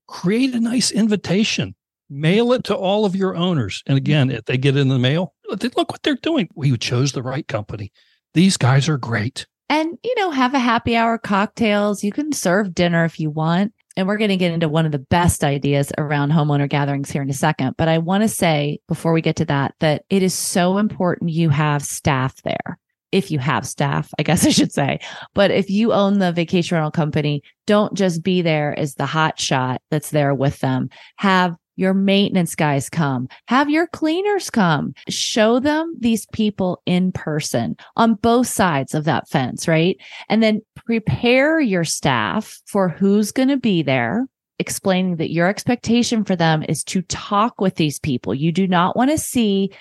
create 0.07 0.54
a 0.54 0.62
nice 0.62 0.89
invitation 0.89 1.75
mail 2.13 2.54
it 2.54 2.63
to 2.65 2.75
all 2.75 3.06
of 3.06 3.15
your 3.15 3.36
owners. 3.36 3.83
And 3.86 3.98
mm-hmm. 3.98 4.06
again, 4.06 4.31
if 4.31 4.45
they 4.45 4.57
get 4.57 4.77
in 4.77 4.89
the 4.89 5.00
mail, 5.00 5.33
look 5.50 5.92
what 5.92 6.04
they're 6.04 6.15
doing. 6.15 6.50
We 6.56 6.77
chose 6.77 7.12
the 7.12 7.24
right 7.24 7.48
company. 7.48 7.92
These 8.33 8.57
guys 8.57 8.88
are 8.89 8.98
great. 8.98 9.45
And, 9.69 9.98
you 10.04 10.13
know, 10.18 10.31
have 10.31 10.54
a 10.54 10.60
happy 10.60 10.95
hour 10.95 11.18
cocktails. 11.18 12.04
You 12.04 12.12
can 12.12 12.31
serve 12.31 12.75
dinner 12.75 13.06
if 13.06 13.19
you 13.19 13.30
want. 13.30 13.74
And 13.95 14.07
we're 14.07 14.18
going 14.18 14.30
to 14.30 14.38
get 14.38 14.51
into 14.51 14.69
one 14.69 14.86
of 14.86 14.92
the 14.92 15.00
best 15.00 15.44
ideas 15.44 15.92
around 15.98 16.31
homeowner 16.31 16.68
gatherings 16.68 17.12
here 17.12 17.21
in 17.21 17.30
a 17.30 17.33
second. 17.33 17.75
But 17.77 17.88
I 17.88 18.00
want 18.00 18.24
to 18.24 18.27
say 18.27 18.80
before 18.88 19.13
we 19.13 19.21
get 19.21 19.36
to 19.38 19.45
that, 19.45 19.75
that 19.80 20.04
it 20.10 20.24
is 20.24 20.33
so 20.33 20.77
important 20.77 21.31
you 21.31 21.50
have 21.50 21.83
staff 21.83 22.42
there. 22.42 22.80
If 23.12 23.30
you 23.30 23.38
have 23.38 23.68
staff, 23.68 24.12
I 24.18 24.24
guess 24.24 24.45
I 24.48 24.50
should 24.50 24.71
say. 24.71 25.00
But 25.36 25.51
if 25.51 25.69
you 25.69 25.94
own 25.94 26.18
the 26.18 26.31
vacation 26.31 26.75
rental 26.75 26.92
company, 26.92 27.44
don't 27.68 27.94
just 27.94 28.24
be 28.24 28.42
there 28.42 28.77
as 28.77 28.95
the 28.95 29.06
hot 29.06 29.39
shot 29.39 29.81
that's 29.92 30.10
there 30.10 30.33
with 30.33 30.60
them. 30.60 30.89
Have 31.18 31.56
your 31.75 31.94
maintenance 31.94 32.56
guys 32.56 32.90
come, 32.90 33.28
have 33.48 33.70
your 33.70 33.88
cleaners 33.88 34.50
come, 34.50 34.94
show 35.10 35.60
them 35.60 35.96
these 36.00 36.25
people 36.34 36.81
in 36.86 37.12
person 37.12 37.75
on 37.96 38.16
both 38.16 38.48
sides 38.48 38.94
of 38.94 39.06
that 39.06 39.28
fence, 39.30 39.68
right? 39.68 39.98
And 40.30 40.44
then 40.44 40.62
prepare 40.75 41.60
your 41.60 41.84
staff 41.84 42.62
for 42.66 42.90
who's 42.90 43.31
going 43.31 43.50
to 43.50 43.58
be 43.58 43.81
there, 43.81 44.28
explaining 44.60 45.18
that 45.18 45.31
your 45.31 45.48
expectation 45.48 46.24
for 46.24 46.36
them 46.36 46.64
is 46.68 46.84
to 46.86 47.02
talk 47.04 47.60
with 47.60 47.75
these 47.75 48.00
people. 48.00 48.34
You 48.34 48.52
do 48.52 48.68
not 48.68 48.96
want 48.96 49.12
to 49.12 49.18
see 49.18 49.72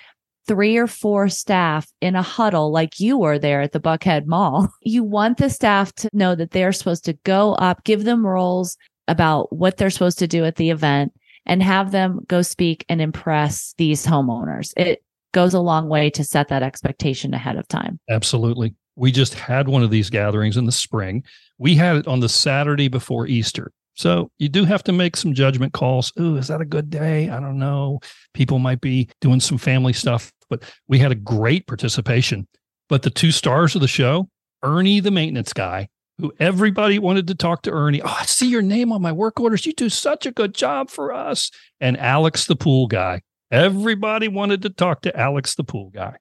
three 0.45 0.75
or 0.75 0.87
four 0.87 1.29
staff 1.29 1.87
in 2.01 2.15
a 2.15 2.21
huddle 2.21 2.71
like 2.71 2.99
you 2.99 3.17
were 3.17 3.39
there 3.39 3.61
at 3.61 3.71
the 3.71 3.79
Buckhead 3.79 4.25
Mall. 4.25 4.67
You 4.81 5.03
want 5.03 5.37
the 5.37 5.49
staff 5.49 5.93
to 5.95 6.09
know 6.11 6.35
that 6.35 6.51
they're 6.51 6.73
supposed 6.73 7.05
to 7.05 7.13
go 7.23 7.53
up, 7.53 7.83
give 7.85 8.03
them 8.03 8.25
roles 8.25 8.77
about 9.07 9.53
what 9.53 9.77
they're 9.77 9.89
supposed 9.89 10.19
to 10.19 10.27
do 10.27 10.43
at 10.43 10.57
the 10.57 10.69
event 10.69 11.13
and 11.45 11.61
have 11.61 11.91
them 11.91 12.21
go 12.27 12.41
speak 12.41 12.85
and 12.89 13.01
impress 13.01 13.73
these 13.77 14.05
homeowners. 14.05 14.73
It 14.77 15.03
goes 15.33 15.53
a 15.53 15.59
long 15.59 15.89
way 15.89 16.09
to 16.11 16.23
set 16.23 16.47
that 16.49 16.63
expectation 16.63 17.33
ahead 17.33 17.57
of 17.57 17.67
time. 17.67 17.99
Absolutely. 18.09 18.75
We 18.95 19.11
just 19.11 19.33
had 19.33 19.67
one 19.67 19.83
of 19.83 19.89
these 19.89 20.09
gatherings 20.09 20.57
in 20.57 20.65
the 20.65 20.71
spring. 20.71 21.23
We 21.57 21.75
had 21.75 21.97
it 21.97 22.07
on 22.07 22.19
the 22.19 22.29
Saturday 22.29 22.87
before 22.87 23.27
Easter. 23.27 23.71
So 23.95 24.31
you 24.39 24.49
do 24.49 24.65
have 24.65 24.83
to 24.83 24.91
make 24.91 25.15
some 25.15 25.33
judgment 25.33 25.73
calls. 25.73 26.11
Ooh, 26.19 26.37
is 26.37 26.47
that 26.47 26.61
a 26.61 26.65
good 26.65 26.89
day? 26.89 27.29
I 27.29 27.39
don't 27.39 27.59
know. 27.59 27.99
People 28.33 28.59
might 28.59 28.81
be 28.81 29.09
doing 29.21 29.39
some 29.39 29.57
family 29.57 29.93
stuff, 29.93 30.31
but 30.49 30.63
we 30.87 30.99
had 30.99 31.11
a 31.11 31.15
great 31.15 31.67
participation. 31.67 32.47
But 32.89 33.03
the 33.03 33.09
two 33.09 33.31
stars 33.31 33.75
of 33.75 33.81
the 33.81 33.87
show, 33.87 34.29
Ernie, 34.63 34.99
the 34.99 35.11
maintenance 35.11 35.53
guy, 35.53 35.89
who 36.19 36.33
everybody 36.39 36.99
wanted 36.99 37.27
to 37.27 37.35
talk 37.35 37.63
to 37.63 37.71
Ernie. 37.71 38.01
Oh, 38.01 38.17
I 38.19 38.25
see 38.25 38.47
your 38.47 38.61
name 38.61 38.91
on 38.91 39.01
my 39.01 39.11
work 39.11 39.39
orders. 39.39 39.65
You 39.65 39.73
do 39.73 39.89
such 39.89 40.25
a 40.25 40.31
good 40.31 40.53
job 40.53 40.89
for 40.89 41.13
us. 41.13 41.51
And 41.79 41.97
Alex, 41.97 42.45
the 42.45 42.55
pool 42.55 42.87
guy. 42.87 43.21
Everybody 43.51 44.27
wanted 44.27 44.61
to 44.63 44.69
talk 44.69 45.01
to 45.01 45.19
Alex, 45.19 45.55
the 45.55 45.63
pool 45.63 45.89
guy. 45.89 46.17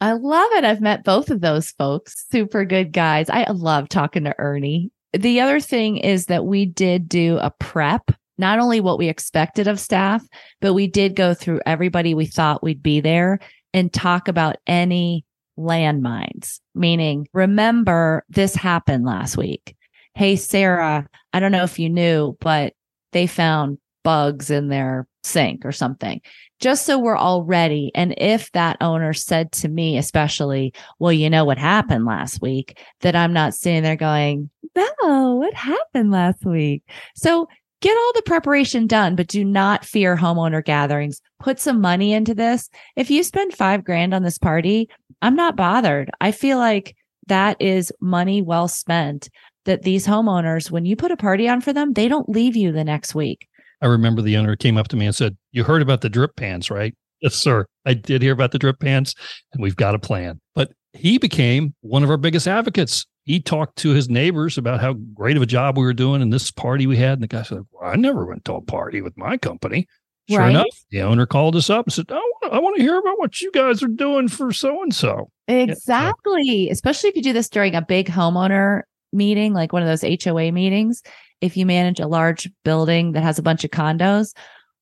I 0.00 0.12
love 0.12 0.48
it. 0.52 0.64
I've 0.64 0.80
met 0.80 1.04
both 1.04 1.30
of 1.30 1.40
those 1.40 1.70
folks. 1.72 2.24
Super 2.30 2.64
good 2.64 2.92
guys. 2.92 3.28
I 3.28 3.50
love 3.50 3.88
talking 3.88 4.24
to 4.24 4.34
Ernie. 4.38 4.92
The 5.12 5.40
other 5.40 5.58
thing 5.58 5.96
is 5.96 6.26
that 6.26 6.44
we 6.44 6.66
did 6.66 7.08
do 7.08 7.38
a 7.38 7.50
prep, 7.58 8.12
not 8.36 8.58
only 8.60 8.80
what 8.80 8.98
we 8.98 9.08
expected 9.08 9.66
of 9.66 9.80
staff, 9.80 10.22
but 10.60 10.74
we 10.74 10.86
did 10.86 11.16
go 11.16 11.34
through 11.34 11.60
everybody 11.66 12.14
we 12.14 12.26
thought 12.26 12.62
we'd 12.62 12.82
be 12.82 13.00
there 13.00 13.40
and 13.74 13.92
talk 13.92 14.28
about 14.28 14.56
any 14.66 15.24
landmines, 15.58 16.60
meaning, 16.74 17.26
remember 17.32 18.24
this 18.28 18.54
happened 18.54 19.04
last 19.04 19.36
week. 19.36 19.76
Hey, 20.14 20.36
Sarah, 20.36 21.08
I 21.32 21.40
don't 21.40 21.52
know 21.52 21.64
if 21.64 21.78
you 21.78 21.90
knew, 21.90 22.36
but 22.40 22.74
they 23.12 23.26
found 23.26 23.78
bugs 24.04 24.50
in 24.50 24.68
their 24.68 25.06
sink 25.22 25.64
or 25.64 25.72
something, 25.72 26.20
just 26.60 26.86
so 26.86 26.98
we're 26.98 27.16
all 27.16 27.42
ready. 27.42 27.90
And 27.94 28.14
if 28.16 28.50
that 28.52 28.78
owner 28.80 29.12
said 29.12 29.52
to 29.52 29.68
me, 29.68 29.98
especially, 29.98 30.72
well, 30.98 31.12
you 31.12 31.28
know 31.28 31.44
what 31.44 31.58
happened 31.58 32.06
last 32.06 32.40
week, 32.40 32.80
that 33.00 33.16
I'm 33.16 33.32
not 33.32 33.54
sitting 33.54 33.82
there 33.82 33.96
going, 33.96 34.50
no, 34.74 35.34
what 35.34 35.54
happened 35.54 36.10
last 36.10 36.44
week? 36.44 36.82
So 37.14 37.48
get 37.80 37.96
all 37.96 38.12
the 38.14 38.22
preparation 38.22 38.86
done, 38.86 39.16
but 39.16 39.28
do 39.28 39.44
not 39.44 39.84
fear 39.84 40.16
homeowner 40.16 40.64
gatherings. 40.64 41.20
Put 41.40 41.60
some 41.60 41.80
money 41.80 42.12
into 42.12 42.34
this. 42.34 42.68
If 42.96 43.10
you 43.10 43.22
spend 43.22 43.54
five 43.54 43.84
grand 43.84 44.14
on 44.14 44.22
this 44.22 44.38
party, 44.38 44.88
I'm 45.22 45.36
not 45.36 45.56
bothered. 45.56 46.10
I 46.20 46.32
feel 46.32 46.58
like 46.58 46.96
that 47.26 47.56
is 47.60 47.92
money 48.00 48.42
well 48.42 48.68
spent. 48.68 49.28
That 49.64 49.82
these 49.82 50.06
homeowners, 50.06 50.70
when 50.70 50.86
you 50.86 50.96
put 50.96 51.10
a 51.10 51.16
party 51.16 51.46
on 51.46 51.60
for 51.60 51.74
them, 51.74 51.92
they 51.92 52.08
don't 52.08 52.28
leave 52.28 52.56
you 52.56 52.72
the 52.72 52.84
next 52.84 53.14
week. 53.14 53.46
I 53.82 53.86
remember 53.86 54.22
the 54.22 54.36
owner 54.36 54.56
came 54.56 54.78
up 54.78 54.88
to 54.88 54.96
me 54.96 55.04
and 55.04 55.14
said, 55.14 55.36
You 55.52 55.62
heard 55.62 55.82
about 55.82 56.00
the 56.00 56.08
drip 56.08 56.36
pans, 56.36 56.70
right? 56.70 56.94
Yes, 57.20 57.34
sir. 57.34 57.66
I 57.84 57.94
did 57.94 58.22
hear 58.22 58.32
about 58.32 58.52
the 58.52 58.60
drip 58.60 58.78
pans 58.78 59.12
and 59.52 59.60
we've 59.60 59.74
got 59.74 59.96
a 59.96 59.98
plan. 59.98 60.40
But 60.54 60.70
he 60.92 61.18
became 61.18 61.74
one 61.80 62.04
of 62.04 62.10
our 62.10 62.16
biggest 62.16 62.46
advocates. 62.46 63.06
He 63.28 63.40
talked 63.40 63.76
to 63.80 63.90
his 63.90 64.08
neighbors 64.08 64.56
about 64.56 64.80
how 64.80 64.94
great 64.94 65.36
of 65.36 65.42
a 65.42 65.46
job 65.46 65.76
we 65.76 65.84
were 65.84 65.92
doing 65.92 66.22
and 66.22 66.32
this 66.32 66.50
party 66.50 66.86
we 66.86 66.96
had. 66.96 67.12
And 67.12 67.22
the 67.22 67.26
guy 67.26 67.42
said, 67.42 67.66
Well, 67.70 67.90
I 67.90 67.94
never 67.96 68.24
went 68.24 68.46
to 68.46 68.54
a 68.54 68.62
party 68.62 69.02
with 69.02 69.18
my 69.18 69.36
company. 69.36 69.86
Sure 70.30 70.38
right. 70.38 70.48
enough, 70.48 70.66
the 70.90 71.02
owner 71.02 71.26
called 71.26 71.54
us 71.54 71.68
up 71.68 71.84
and 71.84 71.92
said, 71.92 72.06
I 72.10 72.14
want, 72.14 72.54
I 72.54 72.58
want 72.58 72.76
to 72.76 72.82
hear 72.82 72.98
about 72.98 73.18
what 73.18 73.42
you 73.42 73.52
guys 73.52 73.82
are 73.82 73.88
doing 73.88 74.28
for 74.28 74.50
so 74.50 74.82
and 74.82 74.94
so. 74.94 75.30
Exactly. 75.46 76.42
Yeah. 76.42 76.72
Especially 76.72 77.10
if 77.10 77.16
you 77.16 77.22
do 77.22 77.34
this 77.34 77.50
during 77.50 77.74
a 77.74 77.82
big 77.82 78.08
homeowner 78.08 78.82
meeting, 79.12 79.52
like 79.52 79.74
one 79.74 79.82
of 79.82 79.88
those 79.88 80.24
HOA 80.24 80.50
meetings. 80.50 81.02
If 81.42 81.54
you 81.58 81.66
manage 81.66 82.00
a 82.00 82.06
large 82.06 82.50
building 82.64 83.12
that 83.12 83.22
has 83.22 83.38
a 83.38 83.42
bunch 83.42 83.62
of 83.62 83.70
condos, 83.70 84.34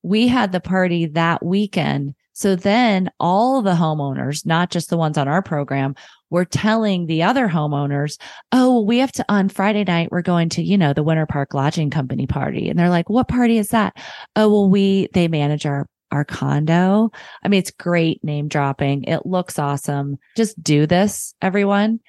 we 0.04 0.28
had 0.28 0.52
the 0.52 0.60
party 0.60 1.06
that 1.06 1.44
weekend. 1.44 2.14
So 2.32 2.54
then 2.54 3.10
all 3.18 3.60
the 3.60 3.72
homeowners, 3.72 4.46
not 4.46 4.70
just 4.70 4.88
the 4.88 4.96
ones 4.96 5.18
on 5.18 5.26
our 5.26 5.42
program, 5.42 5.96
were 6.30 6.44
telling 6.44 7.06
the 7.06 7.22
other 7.22 7.48
homeowners, 7.48 8.18
Oh, 8.52 8.82
we 8.82 8.98
have 8.98 9.12
to 9.12 9.24
on 9.28 9.48
Friday 9.48 9.84
night, 9.84 10.10
we're 10.10 10.22
going 10.22 10.48
to, 10.50 10.62
you 10.62 10.78
know, 10.78 10.92
the 10.92 11.02
Winter 11.02 11.26
Park 11.26 11.54
Lodging 11.54 11.90
Company 11.90 12.26
party. 12.26 12.68
And 12.68 12.78
they're 12.78 12.90
like, 12.90 13.08
What 13.08 13.28
party 13.28 13.58
is 13.58 13.68
that? 13.68 13.96
Oh, 14.34 14.48
well, 14.48 14.70
we, 14.70 15.08
they 15.12 15.28
manage 15.28 15.66
our 15.66 15.86
our 16.12 16.24
condo. 16.24 17.10
I 17.42 17.48
mean, 17.48 17.58
it's 17.58 17.70
great 17.72 18.22
name 18.22 18.48
dropping. 18.48 19.04
It 19.04 19.26
looks 19.26 19.58
awesome. 19.58 20.18
Just 20.36 20.62
do 20.62 20.86
this, 20.86 21.34
everyone. 21.42 22.00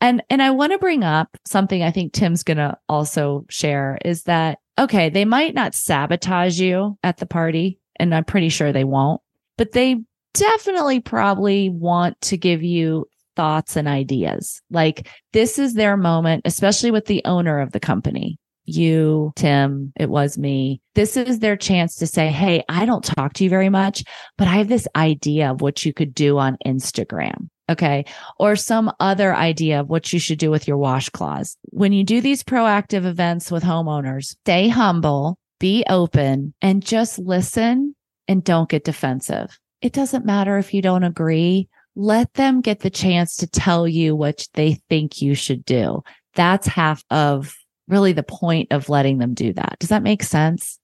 And 0.00 0.22
and 0.28 0.42
I 0.42 0.50
want 0.50 0.72
to 0.72 0.78
bring 0.78 1.04
up 1.04 1.36
something 1.46 1.82
I 1.82 1.90
think 1.90 2.12
Tim's 2.12 2.42
going 2.42 2.58
to 2.58 2.76
also 2.88 3.46
share 3.48 3.98
is 4.04 4.24
that 4.24 4.58
okay, 4.78 5.08
they 5.08 5.24
might 5.24 5.54
not 5.54 5.74
sabotage 5.74 6.58
you 6.58 6.98
at 7.02 7.18
the 7.18 7.26
party 7.26 7.78
and 7.96 8.14
I'm 8.14 8.24
pretty 8.24 8.48
sure 8.48 8.72
they 8.72 8.84
won't, 8.84 9.20
but 9.56 9.72
they 9.72 10.02
definitely 10.34 11.00
probably 11.00 11.70
want 11.70 12.20
to 12.22 12.36
give 12.36 12.62
you 12.62 13.06
thoughts 13.36 13.76
and 13.76 13.88
ideas. 13.88 14.60
Like 14.70 15.08
this 15.32 15.58
is 15.58 15.74
their 15.74 15.96
moment, 15.96 16.42
especially 16.44 16.90
with 16.90 17.06
the 17.06 17.22
owner 17.24 17.60
of 17.60 17.72
the 17.72 17.80
company 17.80 18.38
you, 18.66 19.32
Tim, 19.36 19.92
it 19.96 20.08
was 20.08 20.38
me. 20.38 20.80
This 20.94 21.16
is 21.16 21.38
their 21.38 21.56
chance 21.56 21.96
to 21.96 22.06
say, 22.06 22.28
Hey, 22.28 22.64
I 22.68 22.86
don't 22.86 23.04
talk 23.04 23.34
to 23.34 23.44
you 23.44 23.50
very 23.50 23.68
much, 23.68 24.04
but 24.38 24.48
I 24.48 24.56
have 24.56 24.68
this 24.68 24.88
idea 24.96 25.50
of 25.50 25.60
what 25.60 25.84
you 25.84 25.92
could 25.92 26.14
do 26.14 26.38
on 26.38 26.56
Instagram. 26.66 27.48
Okay. 27.70 28.04
Or 28.38 28.56
some 28.56 28.92
other 29.00 29.34
idea 29.34 29.80
of 29.80 29.88
what 29.88 30.12
you 30.12 30.18
should 30.18 30.38
do 30.38 30.50
with 30.50 30.68
your 30.68 30.76
washcloths. 30.76 31.56
When 31.70 31.92
you 31.92 32.04
do 32.04 32.20
these 32.20 32.42
proactive 32.42 33.06
events 33.06 33.50
with 33.50 33.62
homeowners, 33.62 34.36
stay 34.42 34.68
humble, 34.68 35.38
be 35.60 35.84
open, 35.88 36.52
and 36.60 36.84
just 36.84 37.18
listen 37.18 37.94
and 38.28 38.44
don't 38.44 38.68
get 38.68 38.84
defensive. 38.84 39.58
It 39.80 39.94
doesn't 39.94 40.26
matter 40.26 40.58
if 40.58 40.74
you 40.74 40.82
don't 40.82 41.04
agree. 41.04 41.68
Let 41.96 42.34
them 42.34 42.60
get 42.60 42.80
the 42.80 42.90
chance 42.90 43.36
to 43.36 43.46
tell 43.46 43.86
you 43.86 44.16
what 44.16 44.48
they 44.54 44.74
think 44.88 45.22
you 45.22 45.34
should 45.34 45.64
do. 45.64 46.02
That's 46.34 46.66
half 46.66 47.04
of 47.10 47.54
really 47.88 48.12
the 48.12 48.22
point 48.22 48.72
of 48.72 48.88
letting 48.88 49.18
them 49.18 49.34
do 49.34 49.52
that. 49.52 49.76
Does 49.78 49.90
that 49.90 50.02
make 50.02 50.22
sense? 50.22 50.78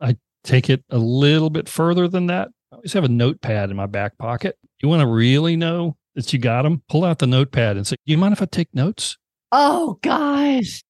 I 0.00 0.16
take 0.44 0.68
it 0.70 0.82
a 0.90 0.98
little 0.98 1.50
bit 1.50 1.68
further 1.68 2.08
than 2.08 2.26
that. 2.26 2.48
I 2.72 2.76
always 2.76 2.92
have 2.92 3.04
a 3.04 3.08
notepad 3.08 3.70
in 3.70 3.76
my 3.76 3.86
back 3.86 4.18
pocket. 4.18 4.56
You 4.82 4.88
want 4.88 5.02
to 5.02 5.06
really 5.06 5.56
know 5.56 5.96
that 6.14 6.32
you 6.32 6.38
got 6.38 6.62
them? 6.62 6.82
Pull 6.88 7.04
out 7.04 7.18
the 7.18 7.26
notepad 7.26 7.76
and 7.76 7.86
say, 7.86 7.96
"Do 8.06 8.12
you 8.12 8.18
mind 8.18 8.32
if 8.32 8.42
I 8.42 8.46
take 8.46 8.74
notes?" 8.74 9.16
Oh 9.52 9.98
gosh. 10.02 10.82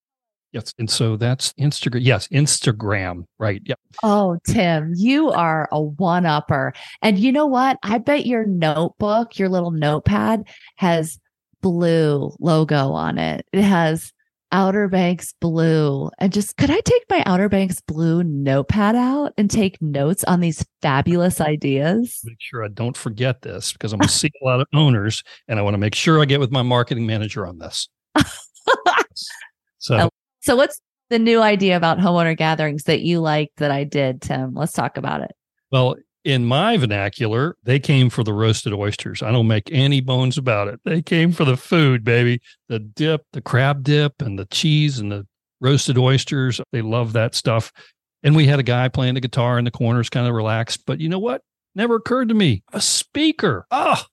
Yes. 0.52 0.72
And 0.78 0.88
so 0.88 1.16
that's 1.16 1.52
Instagram. 1.54 2.00
Yes, 2.02 2.26
Instagram. 2.28 3.24
Right. 3.38 3.60
Yep. 3.66 3.78
Oh, 4.02 4.38
Tim, 4.46 4.94
you 4.96 5.30
are 5.30 5.68
a 5.70 5.82
one 5.82 6.24
upper. 6.24 6.72
And 7.02 7.18
you 7.18 7.32
know 7.32 7.46
what? 7.46 7.78
I 7.82 7.98
bet 7.98 8.26
your 8.26 8.46
notebook, 8.46 9.38
your 9.38 9.48
little 9.48 9.70
notepad 9.70 10.44
has 10.76 11.18
blue 11.60 12.34
logo 12.40 12.92
on 12.92 13.18
it. 13.18 13.46
It 13.52 13.62
has 13.62 14.12
Outer 14.50 14.88
Banks 14.88 15.34
blue 15.40 16.10
and 16.18 16.32
just 16.32 16.56
could 16.56 16.70
I 16.70 16.80
take 16.80 17.04
my 17.10 17.22
Outer 17.26 17.50
Banks 17.50 17.82
blue 17.82 18.22
notepad 18.22 18.96
out 18.96 19.34
and 19.36 19.50
take 19.50 19.80
notes 19.82 20.24
on 20.24 20.40
these 20.40 20.64
fabulous 20.80 21.40
ideas? 21.40 22.20
Make 22.24 22.38
sure 22.40 22.64
I 22.64 22.68
don't 22.68 22.96
forget 22.96 23.42
this 23.42 23.72
because 23.72 23.92
I'm 23.92 23.98
going 23.98 24.08
to 24.08 24.14
see 24.14 24.30
a 24.40 24.44
lot 24.44 24.60
of 24.60 24.66
owners 24.72 25.22
and 25.48 25.58
I 25.58 25.62
want 25.62 25.74
to 25.74 25.78
make 25.78 25.94
sure 25.94 26.20
I 26.20 26.24
get 26.24 26.40
with 26.40 26.50
my 26.50 26.62
marketing 26.62 27.06
manager 27.06 27.46
on 27.46 27.58
this. 27.58 27.88
so, 29.78 30.08
so 30.48 30.56
what's 30.56 30.80
the 31.10 31.18
new 31.18 31.42
idea 31.42 31.76
about 31.76 31.98
homeowner 31.98 32.34
gatherings 32.34 32.84
that 32.84 33.02
you 33.02 33.20
liked 33.20 33.58
that 33.58 33.70
I 33.70 33.84
did, 33.84 34.22
Tim? 34.22 34.54
Let's 34.54 34.72
talk 34.72 34.96
about 34.96 35.20
it. 35.20 35.32
Well, 35.70 35.96
in 36.24 36.46
my 36.46 36.78
vernacular, 36.78 37.54
they 37.64 37.78
came 37.78 38.08
for 38.08 38.24
the 38.24 38.32
roasted 38.32 38.72
oysters. 38.72 39.22
I 39.22 39.30
don't 39.30 39.46
make 39.46 39.70
any 39.70 40.00
bones 40.00 40.38
about 40.38 40.68
it. 40.68 40.80
They 40.86 41.02
came 41.02 41.32
for 41.32 41.44
the 41.44 41.58
food, 41.58 42.02
baby. 42.02 42.40
The 42.70 42.78
dip, 42.78 43.26
the 43.34 43.42
crab 43.42 43.82
dip, 43.82 44.22
and 44.22 44.38
the 44.38 44.46
cheese 44.46 44.98
and 44.98 45.12
the 45.12 45.26
roasted 45.60 45.98
oysters. 45.98 46.62
They 46.72 46.80
love 46.80 47.12
that 47.12 47.34
stuff. 47.34 47.70
And 48.22 48.34
we 48.34 48.46
had 48.46 48.58
a 48.58 48.62
guy 48.62 48.88
playing 48.88 49.14
the 49.14 49.20
guitar 49.20 49.58
in 49.58 49.66
the 49.66 49.70
corners, 49.70 50.08
kind 50.08 50.26
of 50.26 50.32
relaxed. 50.32 50.84
But 50.86 50.98
you 50.98 51.10
know 51.10 51.18
what? 51.18 51.42
Never 51.74 51.96
occurred 51.96 52.30
to 52.30 52.34
me. 52.34 52.62
A 52.72 52.80
speaker. 52.80 53.66
Ah. 53.70 54.02
Oh. 54.02 54.06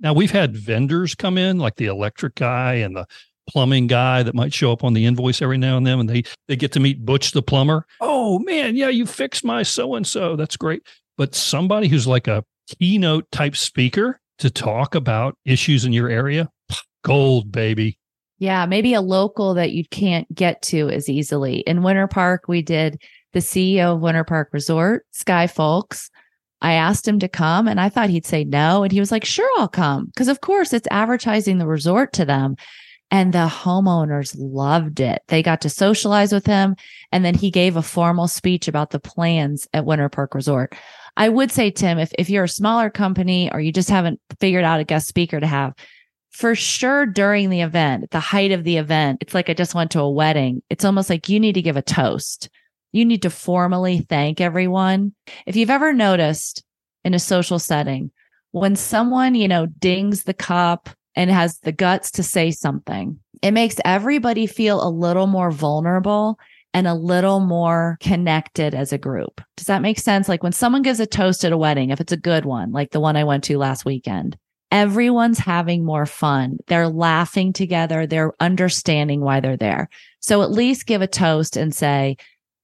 Now 0.00 0.14
we've 0.14 0.30
had 0.30 0.56
vendors 0.56 1.14
come 1.14 1.36
in, 1.36 1.58
like 1.58 1.76
the 1.76 1.86
electric 1.86 2.36
guy 2.36 2.74
and 2.76 2.96
the 2.96 3.06
plumbing 3.50 3.86
guy 3.86 4.22
that 4.22 4.34
might 4.34 4.52
show 4.52 4.72
up 4.72 4.84
on 4.84 4.94
the 4.94 5.06
invoice 5.06 5.42
every 5.42 5.58
now 5.58 5.76
and 5.76 5.86
then 5.86 6.00
and 6.00 6.08
they 6.08 6.24
they 6.48 6.56
get 6.56 6.72
to 6.72 6.80
meet 6.80 7.04
Butch 7.04 7.32
the 7.32 7.42
plumber. 7.42 7.86
Oh 8.00 8.38
man, 8.38 8.76
yeah, 8.76 8.88
you 8.88 9.06
fixed 9.06 9.44
my 9.44 9.62
so 9.62 9.94
and 9.94 10.06
so. 10.06 10.36
That's 10.36 10.56
great 10.56 10.82
but 11.16 11.34
somebody 11.34 11.88
who's 11.88 12.06
like 12.06 12.28
a 12.28 12.44
keynote 12.78 13.30
type 13.30 13.56
speaker 13.56 14.20
to 14.38 14.50
talk 14.50 14.94
about 14.94 15.36
issues 15.44 15.84
in 15.84 15.92
your 15.92 16.08
area, 16.08 16.50
gold, 17.02 17.52
baby. 17.52 17.98
Yeah, 18.38 18.66
maybe 18.66 18.94
a 18.94 19.00
local 19.00 19.54
that 19.54 19.72
you 19.72 19.84
can't 19.86 20.32
get 20.34 20.60
to 20.62 20.90
as 20.90 21.08
easily. 21.08 21.58
In 21.60 21.82
Winter 21.82 22.08
Park, 22.08 22.48
we 22.48 22.62
did 22.62 23.00
the 23.32 23.40
CEO 23.40 23.94
of 23.94 24.00
Winter 24.00 24.24
Park 24.24 24.50
Resort, 24.52 25.06
Sky 25.12 25.46
Foulkes. 25.46 26.10
I 26.60 26.72
asked 26.72 27.06
him 27.06 27.18
to 27.20 27.28
come 27.28 27.68
and 27.68 27.80
I 27.80 27.88
thought 27.88 28.10
he'd 28.10 28.26
say 28.26 28.42
no. 28.42 28.82
And 28.82 28.92
he 28.92 29.00
was 29.00 29.12
like, 29.12 29.24
sure, 29.24 29.48
I'll 29.58 29.68
come. 29.68 30.06
Because, 30.06 30.28
of 30.28 30.40
course, 30.40 30.72
it's 30.72 30.88
advertising 30.90 31.58
the 31.58 31.66
resort 31.66 32.12
to 32.14 32.24
them. 32.24 32.56
And 33.14 33.32
the 33.32 33.46
homeowners 33.46 34.34
loved 34.36 34.98
it. 34.98 35.22
They 35.28 35.40
got 35.40 35.60
to 35.60 35.68
socialize 35.68 36.32
with 36.32 36.46
him. 36.46 36.74
And 37.12 37.24
then 37.24 37.36
he 37.36 37.48
gave 37.48 37.76
a 37.76 37.82
formal 37.82 38.26
speech 38.26 38.66
about 38.66 38.90
the 38.90 38.98
plans 38.98 39.68
at 39.72 39.84
Winter 39.84 40.08
Park 40.08 40.34
Resort. 40.34 40.74
I 41.16 41.28
would 41.28 41.52
say, 41.52 41.70
Tim, 41.70 42.00
if, 42.00 42.12
if 42.18 42.28
you're 42.28 42.42
a 42.42 42.48
smaller 42.48 42.90
company 42.90 43.52
or 43.52 43.60
you 43.60 43.70
just 43.70 43.88
haven't 43.88 44.20
figured 44.40 44.64
out 44.64 44.80
a 44.80 44.84
guest 44.84 45.06
speaker 45.06 45.38
to 45.38 45.46
have, 45.46 45.74
for 46.32 46.56
sure 46.56 47.06
during 47.06 47.50
the 47.50 47.60
event, 47.60 48.10
the 48.10 48.18
height 48.18 48.50
of 48.50 48.64
the 48.64 48.78
event, 48.78 49.18
it's 49.20 49.32
like 49.32 49.48
I 49.48 49.54
just 49.54 49.76
went 49.76 49.92
to 49.92 50.00
a 50.00 50.10
wedding. 50.10 50.64
It's 50.68 50.84
almost 50.84 51.08
like 51.08 51.28
you 51.28 51.38
need 51.38 51.54
to 51.54 51.62
give 51.62 51.76
a 51.76 51.82
toast. 51.82 52.48
You 52.90 53.04
need 53.04 53.22
to 53.22 53.30
formally 53.30 54.00
thank 54.00 54.40
everyone. 54.40 55.14
If 55.46 55.54
you've 55.54 55.70
ever 55.70 55.92
noticed 55.92 56.64
in 57.04 57.14
a 57.14 57.20
social 57.20 57.60
setting, 57.60 58.10
when 58.50 58.74
someone, 58.74 59.36
you 59.36 59.46
know, 59.46 59.66
dings 59.66 60.24
the 60.24 60.34
cup 60.34 60.88
and 61.14 61.30
has 61.30 61.58
the 61.60 61.72
guts 61.72 62.10
to 62.12 62.22
say 62.22 62.50
something, 62.50 63.18
it 63.42 63.52
makes 63.52 63.76
everybody 63.84 64.46
feel 64.46 64.82
a 64.82 64.88
little 64.88 65.26
more 65.26 65.50
vulnerable 65.50 66.38
and 66.72 66.88
a 66.88 66.94
little 66.94 67.40
more 67.40 67.96
connected 68.00 68.74
as 68.74 68.92
a 68.92 68.98
group. 68.98 69.40
Does 69.56 69.68
that 69.68 69.82
make 69.82 69.98
sense? 69.98 70.28
Like 70.28 70.42
when 70.42 70.52
someone 70.52 70.82
gives 70.82 70.98
a 70.98 71.06
toast 71.06 71.44
at 71.44 71.52
a 71.52 71.56
wedding, 71.56 71.90
if 71.90 72.00
it's 72.00 72.12
a 72.12 72.16
good 72.16 72.44
one, 72.44 72.72
like 72.72 72.90
the 72.90 73.00
one 73.00 73.16
I 73.16 73.24
went 73.24 73.44
to 73.44 73.58
last 73.58 73.84
weekend, 73.84 74.36
everyone's 74.72 75.38
having 75.38 75.84
more 75.84 76.04
fun. 76.04 76.58
They're 76.66 76.88
laughing 76.88 77.52
together. 77.52 78.06
They're 78.06 78.32
understanding 78.40 79.20
why 79.20 79.38
they're 79.38 79.56
there. 79.56 79.88
So 80.18 80.42
at 80.42 80.50
least 80.50 80.86
give 80.86 81.00
a 81.00 81.06
toast 81.06 81.56
and 81.56 81.72
say, 81.72 82.16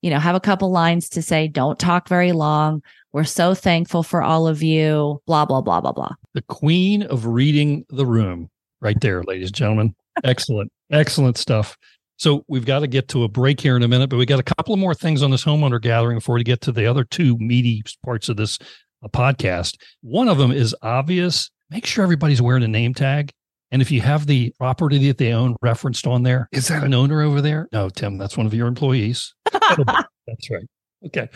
you 0.03 0.11
know, 0.11 0.19
have 0.19 0.35
a 0.35 0.41
couple 0.41 0.71
lines 0.71 1.09
to 1.11 1.23
say, 1.23 1.49
don't 1.49 1.79
talk 1.79 2.09
very 2.09 2.33
long. 2.33 2.83
We're 3.13 3.25
so 3.25 3.55
thankful 3.55 4.03
for 4.03 4.23
all 4.23 4.47
of 4.47 4.63
you, 4.63 5.21
blah, 5.27 5.45
blah, 5.45 5.61
blah, 5.61 5.81
blah, 5.81 5.93
blah. 5.93 6.15
The 6.35 6.43
queen 6.43 7.03
of 7.03 7.27
reading 7.27 7.85
the 7.91 8.07
room, 8.07 8.49
right 8.81 9.01
there, 9.01 9.23
ladies 9.25 9.49
and 9.49 9.57
gentlemen. 9.57 9.95
Excellent, 10.25 10.71
excellent 10.91 11.37
stuff. 11.37 11.77
So 12.19 12.45
we've 12.49 12.67
got 12.67 12.81
to 12.81 12.87
get 12.87 13.09
to 13.09 13.25
a 13.25 13.29
break 13.29 13.61
here 13.61 13.77
in 13.77 13.83
a 13.83 13.89
minute, 13.89 14.11
but 14.11 14.19
we 14.19 14.27
got 14.27 14.39
a 14.39 14.43
couple 14.45 14.75
of 14.75 14.81
more 14.81 14.95
things 14.95 15.23
on 15.23 15.31
this 15.31 15.45
homeowner 15.45 15.81
gathering 15.81 16.19
before 16.19 16.35
we 16.35 16.45
get 16.45 16.61
to 16.63 16.73
the 16.73 16.87
other 16.87 17.03
two 17.03 17.37
meaty 17.39 17.83
parts 18.05 18.29
of 18.29 18.37
this 18.37 18.59
uh, 19.03 19.09
podcast. 19.09 19.79
One 20.03 20.29
of 20.29 20.39
them 20.39 20.53
is 20.53 20.77
obvious. 20.83 21.51
Make 21.71 21.87
sure 21.87 22.05
everybody's 22.05 22.43
wearing 22.43 22.63
a 22.63 22.69
name 22.69 22.95
tag. 22.95 23.33
And 23.73 23.81
if 23.81 23.91
you 23.91 24.01
have 24.01 24.27
the 24.27 24.53
property 24.59 25.07
that 25.09 25.19
they 25.19 25.33
own 25.33 25.57
referenced 25.63 26.07
on 26.07 26.23
there, 26.25 26.49
is 26.53 26.69
that 26.69 26.83
an 26.83 26.93
owner 26.95 27.23
over 27.23 27.41
there? 27.41 27.69
No, 27.73 27.89
Tim, 27.89 28.19
that's 28.19 28.37
one 28.37 28.47
of 28.47 28.55
your 28.55 28.67
employees. 28.67 29.33
that's 29.53 30.51
right. 30.51 30.67
Okay. 31.07 31.29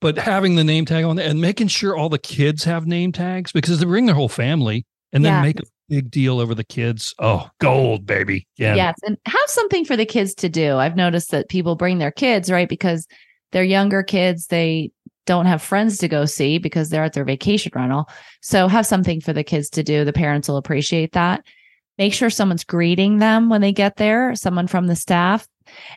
But 0.00 0.18
having 0.18 0.56
the 0.56 0.64
name 0.64 0.84
tag 0.84 1.04
on 1.04 1.16
there 1.16 1.28
and 1.28 1.40
making 1.40 1.68
sure 1.68 1.96
all 1.96 2.08
the 2.08 2.18
kids 2.18 2.64
have 2.64 2.86
name 2.86 3.12
tags 3.12 3.52
because 3.52 3.78
they 3.78 3.84
bring 3.84 4.06
their 4.06 4.14
whole 4.14 4.28
family 4.28 4.84
and 5.12 5.24
then 5.24 5.32
Yeah. 5.34 5.42
make 5.42 5.60
a 5.60 5.64
big 5.88 6.10
deal 6.10 6.40
over 6.40 6.54
the 6.54 6.64
kids. 6.64 7.14
Oh, 7.18 7.48
gold, 7.60 8.06
baby. 8.06 8.46
Yeah. 8.56 8.74
Yes. 8.74 8.94
And 9.06 9.16
have 9.26 9.36
something 9.46 9.84
for 9.84 9.96
the 9.96 10.06
kids 10.06 10.34
to 10.36 10.48
do. 10.48 10.76
I've 10.76 10.96
noticed 10.96 11.30
that 11.30 11.48
people 11.50 11.76
bring 11.76 11.98
their 11.98 12.10
kids, 12.10 12.50
right? 12.50 12.68
Because 12.68 13.06
they're 13.52 13.62
younger 13.62 14.02
kids. 14.02 14.46
They 14.46 14.90
don't 15.26 15.46
have 15.46 15.62
friends 15.62 15.98
to 15.98 16.08
go 16.08 16.24
see 16.24 16.58
because 16.58 16.88
they're 16.88 17.04
at 17.04 17.12
their 17.12 17.24
vacation 17.24 17.70
rental. 17.76 18.08
So 18.40 18.66
have 18.66 18.86
something 18.86 19.20
for 19.20 19.32
the 19.32 19.44
kids 19.44 19.68
to 19.70 19.84
do. 19.84 20.04
The 20.04 20.12
parents 20.12 20.48
will 20.48 20.56
appreciate 20.56 21.12
that. 21.12 21.44
Make 21.98 22.14
sure 22.14 22.30
someone's 22.30 22.64
greeting 22.64 23.18
them 23.18 23.48
when 23.48 23.60
they 23.60 23.72
get 23.72 23.96
there, 23.96 24.34
someone 24.34 24.66
from 24.66 24.86
the 24.86 24.96
staff. 24.96 25.46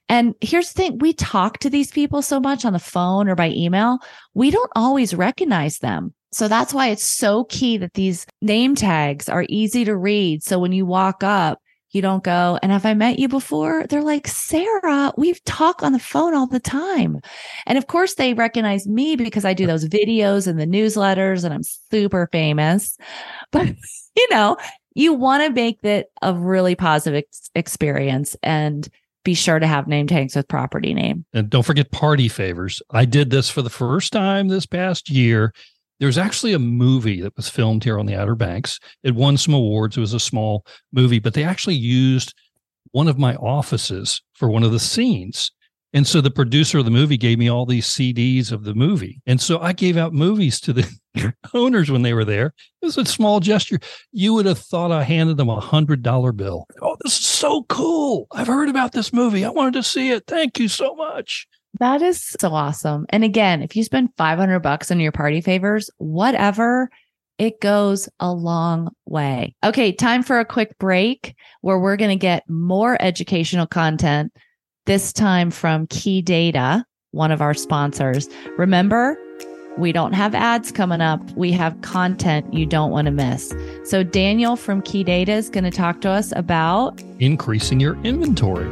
And 0.10 0.36
here's 0.42 0.74
the 0.74 0.84
thing 0.84 0.98
we 1.00 1.14
talk 1.14 1.60
to 1.60 1.70
these 1.70 1.92
people 1.92 2.22
so 2.22 2.40
much 2.40 2.66
on 2.66 2.74
the 2.74 2.80
phone 2.80 3.28
or 3.28 3.36
by 3.36 3.50
email, 3.50 4.00
we 4.34 4.52
don't 4.52 4.72
always 4.76 5.14
recognize 5.14 5.80
them. 5.80 6.14
So 6.32 6.48
that's 6.48 6.74
why 6.74 6.90
it's 6.90 7.04
so 7.04 7.46
key 7.46 7.78
that 7.78 7.94
these 7.94 8.26
name 8.42 8.76
tags 8.76 9.30
are 9.30 9.46
easy 9.48 9.86
to 9.86 9.96
read. 9.96 10.44
So 10.44 10.60
when 10.60 10.74
you 10.74 10.86
walk 10.86 11.24
up, 11.24 11.62
you 11.92 12.02
don't 12.02 12.26
go, 12.26 12.60
and 12.62 12.74
have 12.74 12.86
I 12.86 12.94
met 12.94 13.20
you 13.20 13.30
before? 13.30 13.88
They're 13.88 14.04
like, 14.04 14.28
Sarah, 14.28 15.14
we've 15.16 15.42
talked 15.46 15.82
on 15.82 15.94
the 15.94 16.00
phone 16.00 16.36
all 16.36 16.46
the 16.46 16.60
time. 16.60 17.22
And 17.66 17.78
of 17.78 17.88
course, 17.88 18.16
they 18.16 18.34
recognize 18.34 18.86
me 18.86 19.16
because 19.16 19.46
I 19.46 19.54
do 19.54 19.66
those 19.66 19.88
videos 19.88 20.46
and 20.46 20.60
the 20.60 20.68
newsletters 20.68 21.46
and 21.46 21.54
I'm 21.54 21.64
super 21.64 22.28
famous. 22.32 22.98
But, 23.52 23.68
you 24.18 24.28
know, 24.30 24.58
you 24.96 25.14
want 25.14 25.44
to 25.44 25.52
make 25.52 25.84
it 25.84 26.08
a 26.22 26.34
really 26.34 26.74
positive 26.74 27.24
ex- 27.28 27.52
experience 27.54 28.36
and 28.42 28.88
be 29.24 29.34
sure 29.34 29.60
to 29.60 29.68
have 29.68 29.88
name 29.88 30.08
tags 30.08 30.36
with 30.36 30.48
property 30.48 30.94
name. 30.94 31.26
And 31.34 31.50
don't 31.50 31.66
forget 31.66 31.92
party 31.92 32.30
favors. 32.30 32.82
I 32.92 33.06
did 33.06 33.30
this 33.30 33.50
for 33.50 33.62
the 33.62 33.70
first 33.70 34.14
time 34.14 34.48
this 34.48 34.66
past 34.66 35.10
year. 35.10 35.54
There's 36.00 36.18
actually 36.18 36.54
a 36.54 36.60
movie 36.60 37.22
that 37.22 37.36
was 37.36 37.50
filmed 37.50 37.84
here 37.84 38.00
on 38.00 38.06
the 38.06 38.16
Outer 38.16 38.36
Banks. 38.36 38.80
It 39.04 39.16
won 39.16 39.38
some 39.38 39.54
awards. 39.54 39.98
It 39.98 40.02
was 40.02 40.14
a 40.14 40.20
small 40.20 40.66
movie, 40.92 41.20
but 41.20 41.34
they 41.34 41.44
actually 41.44 41.76
used 41.76 42.34
one 42.92 43.08
of 43.08 43.18
my 43.18 43.36
offices 43.36 44.22
for 44.34 44.50
one 44.50 44.64
of 44.64 44.72
the 44.72 44.80
scenes. 44.80 45.52
And 45.96 46.06
so 46.06 46.20
the 46.20 46.30
producer 46.30 46.78
of 46.78 46.84
the 46.84 46.92
movie 46.92 47.16
gave 47.16 47.40
me 47.40 47.50
all 47.50 47.66
these 47.66 47.88
CDs 47.88 48.52
of 48.52 48.66
the 48.66 48.76
movie. 48.76 49.22
And 49.26 49.40
so 49.40 49.60
I 49.60 49.72
gave 49.72 49.96
out 49.96 50.12
movies 50.12 50.60
to 50.60 50.74
the 50.74 51.34
owners 51.54 51.90
when 51.90 52.02
they 52.02 52.14
were 52.14 52.26
there. 52.26 52.48
It 52.82 52.86
was 52.86 52.98
a 52.98 53.06
small 53.06 53.40
gesture. 53.40 53.80
You 54.12 54.34
would 54.34 54.46
have 54.46 54.60
thought 54.60 54.92
I 54.92 55.04
handed 55.04 55.38
them 55.38 55.48
a 55.48 55.62
hundred 55.62 56.04
dollar 56.04 56.34
bill. 56.34 56.68
Oh, 56.82 56.98
this 57.02 57.18
is 57.18 57.26
so 57.26 57.64
cool. 57.70 58.28
I've 58.34 58.48
heard 58.48 58.68
about 58.68 58.92
this 58.92 59.14
movie. 59.14 59.46
I 59.46 59.50
wanted 59.50 59.76
to 59.76 59.84
see 59.84 60.12
it. 60.12 60.26
Thank 60.28 60.60
you 60.60 60.68
so 60.68 60.96
much. 60.96 61.48
That 61.80 62.02
is 62.02 62.22
so 62.22 62.54
awesome. 62.54 63.06
And 63.10 63.24
again, 63.24 63.64
if 63.64 63.74
you 63.78 63.84
spend 63.86 64.10
500 64.18 64.60
bucks 64.60 64.92
on 64.92 65.00
your 65.00 65.14
party 65.14 65.40
favors, 65.40 65.90
whatever, 65.98 66.90
it 67.38 67.62
goes 67.62 68.10
a 68.20 68.34
long 68.34 68.90
way. 69.06 69.56
Okay, 69.64 69.94
time 69.94 70.24
for 70.24 70.42
a 70.42 70.46
quick 70.46 70.78
break 70.78 71.36
where 71.62 71.80
we're 71.80 71.98
going 71.98 72.18
to 72.18 72.22
get 72.22 72.50
more 72.50 73.02
educational 73.02 73.68
content, 73.68 74.34
this 74.86 75.12
time 75.12 75.52
from 75.52 75.88
Key 75.88 76.22
Data, 76.22 76.86
one 77.12 77.32
of 77.32 77.42
our 77.42 77.54
sponsors. 77.54 78.30
Remember, 78.58 79.18
we 79.78 79.92
don't 79.92 80.14
have 80.14 80.34
ads 80.34 80.72
coming 80.72 81.02
up. 81.02 81.20
We 81.32 81.52
have 81.52 81.80
content 81.82 82.54
you 82.54 82.66
don't 82.66 82.92
want 82.92 83.06
to 83.06 83.12
miss. 83.12 83.54
So, 83.84 84.04
Daniel 84.04 84.56
from 84.56 84.82
Key 84.82 85.04
Data 85.04 85.34
is 85.34 85.50
going 85.50 85.64
to 85.64 85.72
talk 85.72 86.02
to 86.02 86.10
us 86.10 86.32
about 86.36 87.02
Increasing 87.20 87.80
your 87.80 87.98
inventory. 88.04 88.70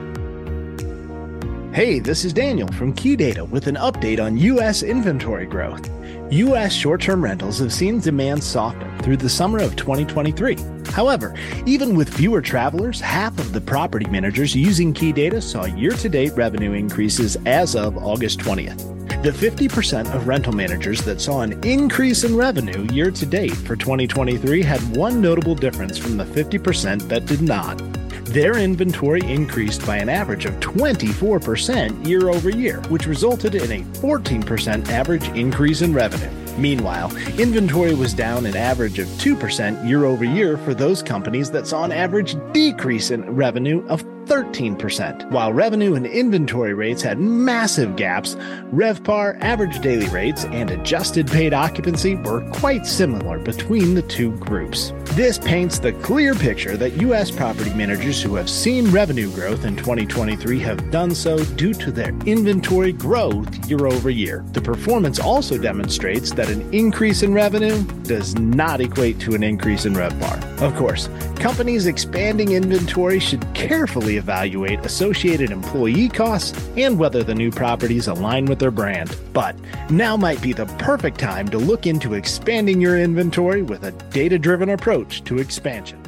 Hey, 1.73 1.99
this 1.99 2.23
is 2.23 2.33
Daniel 2.33 2.71
from 2.73 2.93
Key 2.93 3.15
Data 3.15 3.43
with 3.43 3.65
an 3.65 3.75
update 3.75 4.23
on 4.23 4.37
U.S. 4.37 4.83
inventory 4.83 5.47
growth. 5.47 5.89
U.S. 6.33 6.73
short 6.73 6.99
term 6.99 7.23
rentals 7.23 7.59
have 7.59 7.71
seen 7.71 7.99
demand 7.99 8.43
soften 8.43 8.97
through 9.03 9.17
the 9.17 9.29
summer 9.29 9.59
of 9.59 9.75
2023. 9.75 10.57
However, 10.87 11.35
even 11.67 11.95
with 11.95 12.11
fewer 12.11 12.41
travelers, 12.41 12.99
half 12.99 13.37
of 13.37 13.53
the 13.53 13.61
property 13.61 14.07
managers 14.07 14.55
using 14.55 14.93
Key 14.93 15.11
Data 15.11 15.39
saw 15.39 15.65
year 15.65 15.91
to 15.91 16.09
date 16.09 16.33
revenue 16.35 16.73
increases 16.73 17.37
as 17.45 17.75
of 17.75 17.97
August 17.97 18.39
20th. 18.39 18.79
The 19.21 19.29
50% 19.29 20.11
of 20.15 20.27
rental 20.27 20.53
managers 20.53 21.03
that 21.03 21.21
saw 21.21 21.41
an 21.41 21.63
increase 21.63 22.23
in 22.23 22.35
revenue 22.35 22.91
year 22.91 23.11
to 23.11 23.25
date 23.27 23.55
for 23.55 23.75
2023 23.75 24.63
had 24.63 24.97
one 24.97 25.21
notable 25.21 25.53
difference 25.53 25.99
from 25.99 26.17
the 26.17 26.25
50% 26.25 27.09
that 27.09 27.27
did 27.27 27.43
not. 27.43 27.79
Their 28.23 28.57
inventory 28.57 29.21
increased 29.21 29.85
by 29.85 29.97
an 29.97 30.09
average 30.09 30.45
of 30.45 30.55
24% 30.59 32.07
year 32.07 32.29
over 32.29 32.49
year, 32.49 32.81
which 32.89 33.07
resulted 33.07 33.55
in 33.55 33.71
a 33.71 33.83
14% 33.99 34.89
average 34.89 35.27
increase 35.29 35.81
in 35.81 35.93
revenue. 35.93 36.29
Meanwhile, 36.57 37.15
inventory 37.39 37.93
was 37.95 38.13
down 38.13 38.45
an 38.45 38.55
average 38.55 38.99
of 38.99 39.07
2% 39.07 39.87
year 39.87 40.05
over 40.05 40.23
year 40.23 40.57
for 40.57 40.73
those 40.73 41.01
companies 41.01 41.49
that 41.51 41.67
saw 41.67 41.83
an 41.83 41.91
average 41.91 42.35
decrease 42.53 43.11
in 43.11 43.35
revenue 43.35 43.85
of 43.87 44.05
13%. 44.25 45.29
While 45.31 45.53
revenue 45.53 45.95
and 45.95 46.05
inventory 46.05 46.73
rates 46.73 47.01
had 47.01 47.19
massive 47.19 47.95
gaps, 47.95 48.35
RevPAR, 48.73 49.39
average 49.41 49.81
daily 49.81 50.07
rates, 50.07 50.45
and 50.45 50.71
adjusted 50.71 51.27
paid 51.27 51.53
occupancy 51.53 52.15
were 52.15 52.41
quite 52.51 52.85
similar 52.85 53.39
between 53.39 53.93
the 53.93 54.01
two 54.01 54.31
groups. 54.37 54.93
This 55.13 55.37
paints 55.37 55.79
the 55.79 55.93
clear 55.93 56.33
picture 56.33 56.77
that 56.77 57.01
U.S. 57.01 57.29
property 57.29 57.73
managers 57.73 58.21
who 58.21 58.35
have 58.35 58.49
seen 58.49 58.91
revenue 58.91 59.31
growth 59.31 59.65
in 59.65 59.75
2023 59.75 60.59
have 60.59 60.91
done 60.91 61.13
so 61.13 61.43
due 61.43 61.73
to 61.75 61.91
their 61.91 62.09
inventory 62.25 62.91
growth 62.91 63.69
year 63.69 63.85
over 63.85 64.09
year. 64.09 64.43
The 64.53 64.61
performance 64.61 65.19
also 65.19 65.57
demonstrates 65.57 66.31
that 66.31 66.49
an 66.49 66.73
increase 66.73 67.23
in 67.23 67.33
revenue 67.33 67.83
does 68.03 68.35
not 68.35 68.81
equate 68.81 69.19
to 69.21 69.35
an 69.35 69.43
increase 69.43 69.85
in 69.85 69.93
RevPAR. 69.93 70.61
Of 70.61 70.75
course, 70.75 71.09
companies 71.35 71.85
expanding 71.85 72.53
inventory 72.53 73.19
should 73.19 73.45
carefully 73.53 74.12
evaluate 74.17 74.85
associated 74.85 75.51
employee 75.51 76.09
costs 76.09 76.57
and 76.77 76.97
whether 76.97 77.23
the 77.23 77.35
new 77.35 77.51
properties 77.51 78.07
align 78.07 78.45
with 78.45 78.59
their 78.59 78.71
brand. 78.71 79.15
But 79.33 79.55
now 79.89 80.17
might 80.17 80.41
be 80.41 80.53
the 80.53 80.65
perfect 80.77 81.19
time 81.19 81.47
to 81.49 81.57
look 81.57 81.87
into 81.87 82.13
expanding 82.13 82.81
your 82.81 82.99
inventory 82.99 83.61
with 83.61 83.83
a 83.83 83.91
data 84.11 84.37
driven 84.39 84.69
approach 84.69 85.23
to 85.25 85.39
expansion. 85.39 86.01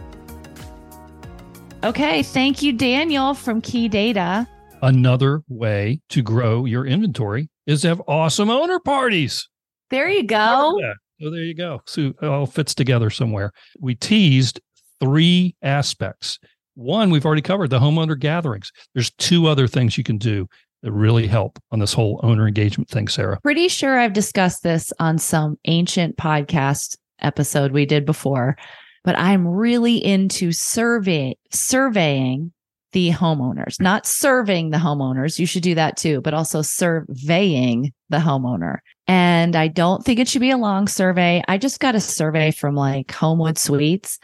Okay, 1.84 2.24
thank 2.24 2.62
you, 2.62 2.74
Daniel 2.74 3.34
from 3.34 3.62
Key 3.62 3.88
Data. 3.88 4.48
Another 4.82 5.44
way 5.48 6.02
to 6.10 6.22
grow 6.22 6.66
your 6.66 6.86
inventory 6.86 7.50
is 7.68 7.82
to 7.82 7.90
have 7.90 8.02
awesome 8.08 8.50
owner 8.50 8.80
parties. 8.80 9.48
There 9.90 10.10
you 10.10 10.24
go. 10.24 10.80
Yeah. 10.80 10.94
So 11.22 11.30
there 11.30 11.44
you 11.44 11.56
go. 11.56 11.82
So 11.86 12.14
it 12.22 12.24
all 12.24 12.46
fits 12.46 12.76
together 12.76 13.10
somewhere. 13.10 13.52
We 13.80 13.96
teased 13.96 14.60
three 15.00 15.56
aspects. 15.62 16.40
One, 16.76 17.10
we've 17.10 17.26
already 17.26 17.42
covered 17.42 17.70
the 17.70 17.80
homeowner 17.80 18.20
gatherings. 18.20 18.72
There's 18.94 19.12
two 19.12 19.48
other 19.48 19.66
things 19.68 19.98
you 19.98 20.04
can 20.04 20.18
do 20.18 20.48
that 20.84 20.92
really 20.92 21.26
help 21.26 21.58
on 21.72 21.80
this 21.80 21.94
whole 21.94 22.20
owner 22.22 22.48
engagement 22.48 22.90
thing, 22.90 23.08
Sarah. 23.08 23.40
Pretty 23.42 23.70
sure 23.70 23.98
I've 23.98 24.14
discussed 24.14 24.62
this 24.62 24.92
on 25.00 25.18
some 25.18 25.58
ancient 25.66 26.18
podcast 26.18 26.98
episode 27.22 27.72
we 27.72 27.86
did 27.86 28.06
before, 28.06 28.58
but 29.04 29.18
I'm 29.18 29.48
really 29.48 30.04
into 30.04 30.52
survey 30.52 31.38
surveying 31.52 32.52
the 32.92 33.12
homeowners, 33.12 33.82
not 33.82 34.06
serving 34.06 34.70
the 34.70 34.78
homeowners. 34.78 35.40
You 35.40 35.46
should 35.46 35.64
do 35.64 35.76
that 35.76 35.98
too, 35.98 36.22
but 36.22 36.34
also 36.34 36.62
surveying 36.62 37.94
the 38.10 38.18
homeowner. 38.18 38.78
And 39.08 39.56
I 39.56 39.68
don't 39.68 40.04
think 40.04 40.20
it 40.20 40.28
should 40.28 40.42
be 40.42 40.52
a 40.52 40.58
long 40.58 40.88
survey. 40.88 41.44
I 41.48 41.58
just 41.58 41.80
got 41.80 41.96
a 41.96 42.00
survey 42.00 42.52
from 42.52 42.76
like 42.76 43.12
Homewood 43.12 43.58
Suites. 43.58 44.20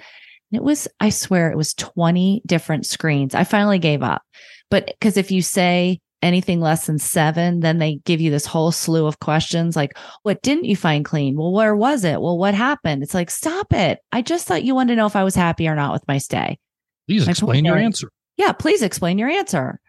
It 0.51 0.63
was, 0.63 0.87
I 0.99 1.09
swear, 1.09 1.51
it 1.51 1.57
was 1.57 1.73
20 1.75 2.41
different 2.45 2.85
screens. 2.85 3.35
I 3.35 3.43
finally 3.43 3.79
gave 3.79 4.03
up. 4.03 4.21
But 4.69 4.85
because 4.87 5.17
if 5.17 5.31
you 5.31 5.41
say 5.41 5.99
anything 6.21 6.59
less 6.59 6.85
than 6.85 6.99
seven, 6.99 7.61
then 7.61 7.77
they 7.79 7.95
give 8.05 8.21
you 8.21 8.29
this 8.31 8.45
whole 8.45 8.71
slew 8.71 9.05
of 9.05 9.19
questions 9.19 9.75
like, 9.75 9.97
what 10.23 10.41
didn't 10.41 10.65
you 10.65 10.75
find 10.75 11.03
clean? 11.03 11.35
Well, 11.35 11.51
where 11.51 11.75
was 11.75 12.03
it? 12.03 12.21
Well, 12.21 12.37
what 12.37 12.53
happened? 12.53 13.01
It's 13.01 13.13
like, 13.13 13.31
stop 13.31 13.73
it. 13.73 13.99
I 14.11 14.21
just 14.21 14.47
thought 14.47 14.63
you 14.63 14.75
wanted 14.75 14.93
to 14.93 14.97
know 14.97 15.07
if 15.07 15.15
I 15.15 15.23
was 15.23 15.35
happy 15.35 15.67
or 15.67 15.75
not 15.75 15.93
with 15.93 16.07
my 16.07 16.17
stay. 16.19 16.59
Please 17.07 17.25
My 17.25 17.31
explain 17.31 17.65
your 17.65 17.77
is- 17.77 17.83
answer. 17.83 18.11
Yeah, 18.37 18.51
please 18.53 18.81
explain 18.81 19.17
your 19.17 19.29
answer. 19.29 19.79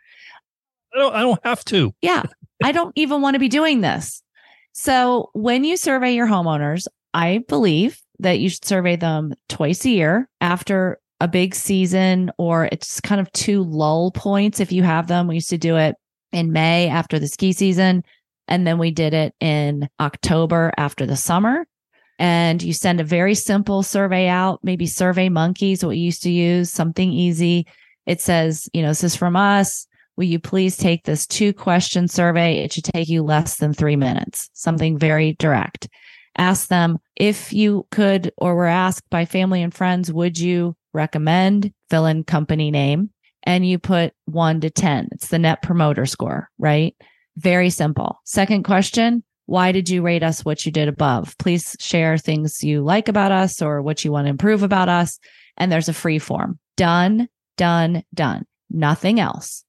I 0.94 0.98
don't, 0.98 1.14
I 1.14 1.20
don't 1.20 1.40
have 1.44 1.64
to. 1.66 1.92
Yeah, 2.02 2.22
I 2.62 2.72
don't 2.72 2.92
even 2.96 3.20
want 3.22 3.34
to 3.34 3.40
be 3.40 3.48
doing 3.48 3.80
this. 3.80 4.22
So 4.72 5.30
when 5.32 5.64
you 5.64 5.76
survey 5.76 6.14
your 6.14 6.26
homeowners, 6.26 6.86
I 7.14 7.44
believe 7.48 8.00
that 8.22 8.38
you 8.40 8.48
should 8.48 8.64
survey 8.64 8.96
them 8.96 9.34
twice 9.48 9.84
a 9.84 9.90
year 9.90 10.28
after 10.40 10.98
a 11.20 11.28
big 11.28 11.54
season, 11.54 12.32
or 12.38 12.68
it's 12.72 13.00
kind 13.00 13.20
of 13.20 13.30
two 13.32 13.62
lull 13.62 14.10
points 14.10 14.58
if 14.58 14.72
you 14.72 14.82
have 14.82 15.06
them. 15.06 15.28
We 15.28 15.36
used 15.36 15.50
to 15.50 15.58
do 15.58 15.76
it 15.76 15.94
in 16.32 16.52
May 16.52 16.88
after 16.88 17.18
the 17.18 17.28
ski 17.28 17.52
season, 17.52 18.02
and 18.48 18.66
then 18.66 18.78
we 18.78 18.90
did 18.90 19.14
it 19.14 19.34
in 19.40 19.88
October 20.00 20.72
after 20.76 21.06
the 21.06 21.16
summer. 21.16 21.64
And 22.18 22.62
you 22.62 22.72
send 22.72 23.00
a 23.00 23.04
very 23.04 23.34
simple 23.34 23.82
survey 23.82 24.28
out, 24.28 24.60
maybe 24.62 24.86
Survey 24.86 25.28
Monkeys, 25.28 25.84
what 25.84 25.90
we 25.90 25.98
used 25.98 26.22
to 26.24 26.30
use, 26.30 26.70
something 26.70 27.12
easy. 27.12 27.66
It 28.06 28.20
says, 28.20 28.68
you 28.72 28.82
know, 28.82 28.88
this 28.88 29.04
is 29.04 29.16
from 29.16 29.36
us. 29.36 29.86
Will 30.16 30.24
you 30.24 30.38
please 30.38 30.76
take 30.76 31.04
this 31.04 31.26
two 31.26 31.52
question 31.52 32.06
survey? 32.06 32.58
It 32.58 32.72
should 32.72 32.84
take 32.84 33.08
you 33.08 33.22
less 33.22 33.56
than 33.56 33.72
three 33.72 33.96
minutes, 33.96 34.50
something 34.52 34.98
very 34.98 35.34
direct. 35.38 35.88
Ask 36.36 36.68
them 36.68 36.98
if 37.16 37.52
you 37.52 37.86
could 37.90 38.32
or 38.36 38.54
were 38.54 38.66
asked 38.66 39.08
by 39.10 39.24
family 39.24 39.62
and 39.62 39.72
friends, 39.72 40.12
would 40.12 40.38
you 40.38 40.76
recommend 40.94 41.72
fill 41.90 42.06
in 42.06 42.24
company 42.24 42.70
name? 42.70 43.10
And 43.44 43.66
you 43.66 43.78
put 43.78 44.14
one 44.26 44.60
to 44.60 44.70
10. 44.70 45.08
It's 45.12 45.28
the 45.28 45.38
net 45.38 45.62
promoter 45.62 46.06
score, 46.06 46.48
right? 46.58 46.94
Very 47.36 47.70
simple. 47.70 48.20
Second 48.24 48.64
question 48.64 49.24
Why 49.46 49.72
did 49.72 49.88
you 49.88 50.02
rate 50.02 50.22
us 50.22 50.44
what 50.44 50.64
you 50.64 50.72
did 50.72 50.88
above? 50.88 51.36
Please 51.38 51.76
share 51.80 52.18
things 52.18 52.62
you 52.62 52.82
like 52.82 53.08
about 53.08 53.32
us 53.32 53.60
or 53.60 53.82
what 53.82 54.04
you 54.04 54.12
want 54.12 54.26
to 54.26 54.30
improve 54.30 54.62
about 54.62 54.88
us. 54.88 55.18
And 55.56 55.70
there's 55.70 55.88
a 55.88 55.94
free 55.94 56.18
form. 56.18 56.58
Done, 56.76 57.28
done, 57.56 58.04
done. 58.14 58.46
Nothing 58.70 59.20
else. 59.20 59.64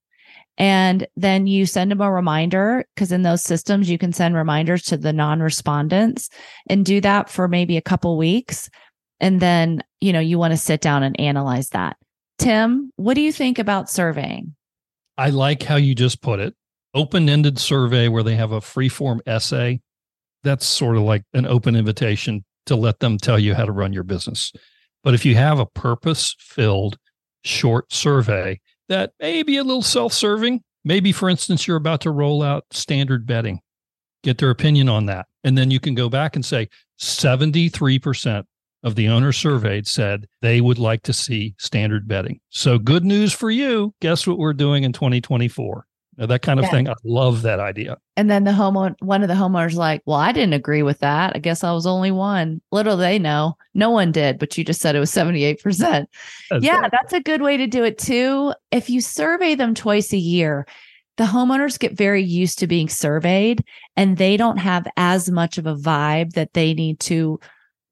And 0.58 1.08
then 1.16 1.48
you 1.48 1.66
send 1.66 1.92
them 1.92 2.02
a 2.02 2.12
reminder 2.12 2.86
because 2.94 3.12
in 3.12 3.24
those 3.24 3.42
systems, 3.42 3.89
you 3.89 3.98
can 3.98 4.13
send 4.13 4.36
reminders 4.36 4.84
to 4.84 4.98
the 4.98 5.13
non 5.13 5.39
respondents 5.39 6.30
and 6.70 6.86
do 6.86 7.02
that 7.02 7.30
for 7.30 7.48
maybe 7.48 7.78
a 7.78 7.82
couple 7.82 8.18
weeks. 8.18 8.70
And 9.20 9.39
then, 9.39 9.84
you 10.02 10.13
know, 10.13 10.20
you 10.20 10.38
want 10.38 10.52
to 10.52 10.58
sit 10.58 10.82
down 10.82 11.02
and 11.04 11.20
analyze 11.20 11.70
that. 11.70 11.98
Tim, 12.38 12.92
what 12.98 13.16
do 13.16 13.22
you 13.22 13.32
think 13.32 13.58
about 13.58 13.89
surveying? 13.89 14.56
I 15.18 15.30
like 15.30 15.63
how 15.63 15.76
you 15.76 15.96
just 15.96 16.22
put 16.22 16.39
it 16.39 16.56
open 16.94 17.28
ended 17.30 17.58
survey 17.60 18.08
where 18.08 18.24
they 18.24 18.36
have 18.36 18.52
a 18.52 18.62
free 18.62 18.89
form 18.89 19.22
essay. 19.26 19.82
That's 20.44 20.66
sort 20.66 20.98
of 20.98 21.04
like 21.04 21.24
an 21.34 21.46
open 21.46 21.76
invitation 21.76 22.44
to 22.66 22.76
let 22.76 23.00
them 23.00 23.18
tell 23.18 23.39
you 23.39 23.56
how 23.56 23.66
to 23.66 23.72
run 23.72 23.94
your 23.94 24.04
business. 24.04 24.54
But 25.04 25.13
if 25.13 25.26
you 25.26 25.36
have 25.36 25.60
a 25.60 25.66
purpose 25.66 26.36
filled 26.39 26.98
short 27.44 27.92
survey 27.92 28.60
that 28.89 29.12
may 29.19 29.43
be 29.43 29.58
a 29.58 29.63
little 29.63 29.82
self 29.82 30.13
serving, 30.13 30.62
maybe, 30.84 31.12
for 31.12 31.30
instance, 31.30 31.67
you're 31.67 31.78
about 31.78 32.02
to 32.02 32.12
roll 32.12 32.43
out 32.43 32.65
standard 32.72 33.26
bedding, 33.26 33.62
get 34.24 34.38
their 34.38 34.50
opinion 34.50 34.89
on 34.89 35.06
that. 35.08 35.28
And 35.43 35.58
then 35.58 35.72
you 35.72 35.80
can 35.80 35.96
go 35.96 36.10
back 36.10 36.36
and 36.36 36.46
say 36.46 36.69
73% 37.00 38.43
of 38.84 38.96
the 38.96 39.08
owners 39.08 39.38
surveyed 39.38 39.88
said 39.88 40.28
they 40.41 40.62
would 40.62 40.80
like 40.80 41.04
to 41.04 41.13
see 41.13 41.56
standard 41.58 42.08
bedding. 42.08 42.39
So 42.50 42.78
good 42.78 43.06
news 43.06 43.34
for 43.34 43.50
you. 43.50 43.93
Guess 44.02 44.28
what 44.28 44.38
we're 44.38 44.54
doing 44.54 44.84
in 44.84 44.91
2024? 44.91 45.86
That 46.17 46.41
kind 46.41 46.60
of 46.60 46.65
yeah. 46.65 46.71
thing. 46.71 46.89
I 46.89 46.93
love 47.04 47.41
that 47.41 47.60
idea. 47.60 47.97
And 48.15 48.30
then 48.30 48.43
the 48.43 48.52
homeowner, 48.52 48.95
one 48.99 49.23
of 49.23 49.28
the 49.28 49.34
homeowners, 49.34 49.76
like, 49.76 50.02
well, 50.06 50.19
I 50.19 50.32
didn't 50.32 50.54
agree 50.54 50.84
with 50.84 50.99
that. 50.99 51.36
I 51.36 51.39
guess 51.39 51.63
I 51.63 51.71
was 51.71 51.88
only 51.88 52.12
one. 52.12 52.62
Little 52.71 52.97
they 52.97 53.17
know, 53.17 53.58
no 53.73 53.89
one 53.89 54.12
did, 54.12 54.38
but 54.38 54.58
you 54.58 54.63
just 54.63 54.82
said 54.82 54.95
it 54.95 54.99
was 54.99 55.12
78%. 55.12 56.06
That's 56.49 56.63
yeah, 56.63 56.88
that's 56.89 57.13
a 57.13 57.19
good 57.19 57.41
way 57.41 57.58
to 57.58 57.67
do 57.67 57.84
it 57.84 57.97
too. 57.97 58.54
If 58.71 58.89
you 58.89 59.02
survey 59.02 59.56
them 59.56 59.73
twice 59.73 60.13
a 60.13 60.17
year, 60.17 60.67
the 61.17 61.26
homeowners 61.26 61.80
get 61.80 61.93
very 61.93 62.23
used 62.23 62.60
to 62.60 62.67
being 62.67 62.89
surveyed 62.89 63.63
and 63.95 64.17
they 64.17 64.38
don't 64.38 64.58
have 64.58 64.88
as 64.97 65.30
much 65.30 65.58
of 65.58 65.65
a 65.65 65.76
vibe 65.76 66.34
that 66.34 66.54
they 66.54 66.73
need 66.73 66.99
to 67.02 67.39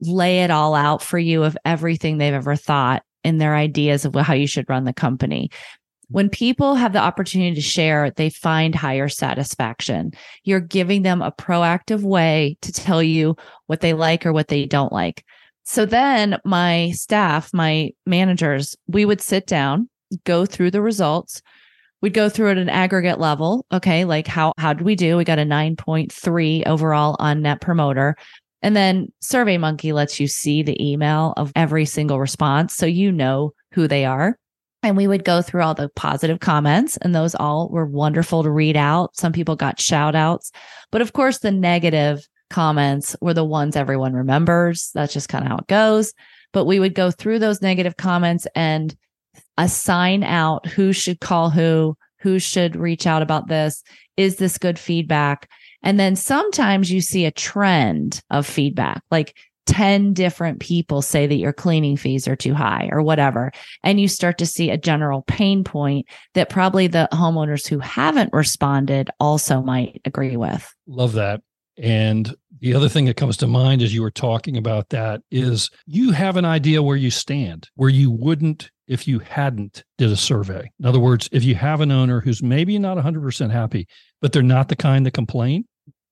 lay 0.02 0.44
it 0.44 0.50
all 0.50 0.74
out 0.74 1.02
for 1.02 1.20
you 1.20 1.44
of 1.44 1.58
everything 1.64 2.18
they've 2.18 2.34
ever 2.34 2.56
thought 2.56 3.04
in 3.24 3.38
their 3.38 3.56
ideas 3.56 4.06
of 4.06 4.16
how 4.16 4.34
you 4.34 4.48
should 4.48 4.68
run 4.70 4.84
the 4.84 4.94
company. 4.94 5.52
When 6.12 6.30
people 6.30 6.76
have 6.76 6.94
the 6.94 7.00
opportunity 7.00 7.56
to 7.56 7.62
share, 7.62 8.12
they 8.12 8.30
find 8.30 8.76
higher 8.76 9.10
satisfaction. 9.10 10.12
You're 10.44 10.60
giving 10.60 11.04
them 11.04 11.22
a 11.22 11.32
proactive 11.32 12.02
way 12.02 12.58
to 12.62 12.72
tell 12.72 13.02
you 13.02 13.36
what 13.68 13.82
they 13.82 13.94
like 13.94 14.26
or 14.26 14.34
what 14.34 14.48
they 14.48 14.66
don't 14.66 14.92
like. 14.92 15.24
So 15.64 15.86
then 15.86 16.38
my 16.44 16.92
staff, 16.92 17.54
my 17.54 17.92
managers, 18.06 18.76
we 18.88 19.06
would 19.06 19.22
sit 19.22 19.48
down, 19.48 19.90
go 20.26 20.46
through 20.46 20.72
the 20.72 20.82
results. 20.82 21.42
We'd 22.02 22.14
go 22.14 22.30
through 22.30 22.52
at 22.52 22.58
an 22.58 22.70
aggregate 22.70 23.20
level. 23.20 23.66
Okay. 23.72 24.06
Like 24.06 24.28
how, 24.28 24.54
how 24.58 24.74
did 24.74 24.84
we 24.84 24.96
do? 24.96 25.18
We 25.18 25.24
got 25.24 25.40
a 25.40 25.44
9.3 25.44 26.66
overall 26.66 27.16
on 27.20 27.44
net 27.44 27.62
promoter. 27.62 28.16
And 28.64 28.76
then 28.76 29.12
SurveyMonkey 29.24 29.94
lets 29.94 30.20
you 30.20 30.28
see 30.28 30.62
the 30.64 30.82
email 30.84 31.34
of 31.38 31.52
every 31.56 31.86
single 31.86 32.20
response. 32.20 32.76
So 32.76 32.86
you 32.86 33.12
know 33.12 33.54
who 33.74 33.88
they 33.88 34.06
are. 34.06 34.38
And 34.84 34.98
we 34.98 35.08
would 35.08 35.24
go 35.24 35.42
through 35.42 35.62
all 35.62 35.76
the 35.76 35.90
positive 35.90 36.40
comments, 36.40 36.98
and 36.98 37.14
those 37.14 37.36
all 37.36 37.70
were 37.70 37.86
wonderful 37.86 38.42
to 38.44 38.50
read 38.50 38.76
out. 38.76 39.16
Some 39.16 39.32
people 39.32 39.56
got 39.56 39.80
shout 39.80 40.16
outs. 40.16 40.52
But 40.92 41.02
of 41.02 41.14
course, 41.14 41.40
the 41.40 41.52
negative 41.52 42.28
comments 42.50 43.16
were 43.22 43.34
the 43.34 43.46
ones 43.46 43.76
everyone 43.76 44.14
remembers. 44.14 44.92
That's 44.94 45.14
just 45.14 45.30
kind 45.30 45.44
of 45.44 45.50
how 45.50 45.58
it 45.58 45.68
goes. 45.68 46.14
But 46.52 46.66
we 46.66 46.80
would 46.80 46.96
go 46.96 47.12
through 47.12 47.40
those 47.40 47.62
negative 47.62 47.98
comments 47.98 48.48
and 48.56 48.96
assign 49.58 50.24
out 50.24 50.66
who 50.68 50.94
should 50.94 51.20
call 51.20 51.50
who, 51.50 51.96
who 52.20 52.40
should 52.40 52.76
reach 52.76 53.08
out 53.08 53.22
about 53.22 53.48
this. 53.48 53.84
Is 54.18 54.38
this 54.38 54.58
good 54.58 54.78
feedback? 54.78 55.50
And 55.84 56.00
then 56.00 56.16
sometimes 56.16 56.92
you 56.92 57.02
see 57.02 57.26
a 57.26 57.32
trend 57.32 58.22
of 58.30 58.46
feedback, 58.46 59.02
like 59.10 59.36
10 59.68 60.14
different 60.14 60.60
people 60.60 61.02
say 61.02 61.28
that 61.28 61.36
your 61.36 61.54
cleaning 61.54 61.98
fees 61.98 62.28
are 62.28 62.36
too 62.36 62.54
high 62.54 62.90
or 62.92 63.02
whatever. 63.02 63.52
And 63.84 64.00
you 64.00 64.08
start 64.08 64.38
to 64.40 64.46
see 64.46 64.70
a 64.70 64.78
general 64.78 65.24
pain 65.24 65.64
point 65.64 66.08
that 66.34 66.50
probably 66.50 66.88
the 66.88 67.08
homeowners 67.14 67.68
who 67.68 67.80
haven't 67.80 68.34
responded 68.34 69.10
also 69.20 69.62
might 69.62 70.02
agree 70.06 70.38
with. 70.38 70.74
Love 70.88 71.14
that. 71.14 71.42
And 71.78 72.36
the 72.60 72.74
other 72.74 72.90
thing 72.90 73.06
that 73.06 73.18
comes 73.18 73.38
to 73.38 73.48
mind 73.48 73.82
as 73.82 73.94
you 73.94 74.02
were 74.02 74.12
talking 74.12 74.58
about 74.58 74.90
that 74.90 75.22
is 75.32 75.70
you 75.86 76.12
have 76.12 76.38
an 76.38 76.46
idea 76.46 76.84
where 76.84 76.98
you 76.98 77.10
stand, 77.10 77.70
where 77.76 77.90
you 77.90 78.12
wouldn't 78.12 78.70
if 78.88 79.08
you 79.08 79.20
hadn't 79.20 79.84
did 79.98 80.12
a 80.12 80.18
survey. 80.18 80.70
In 80.80 80.86
other 80.86 81.00
words, 81.00 81.30
if 81.32 81.44
you 81.44 81.56
have 81.56 81.82
an 81.82 81.92
owner 81.92 82.20
who's 82.20 82.44
maybe 82.44 82.78
not 82.78 82.98
100% 82.98 83.52
happy, 83.52 83.88
but 84.22 84.34
they're 84.34 84.44
not 84.44 84.68
the 84.68 84.76
kind 84.76 85.06
that 85.06 85.14
complain, 85.14 85.66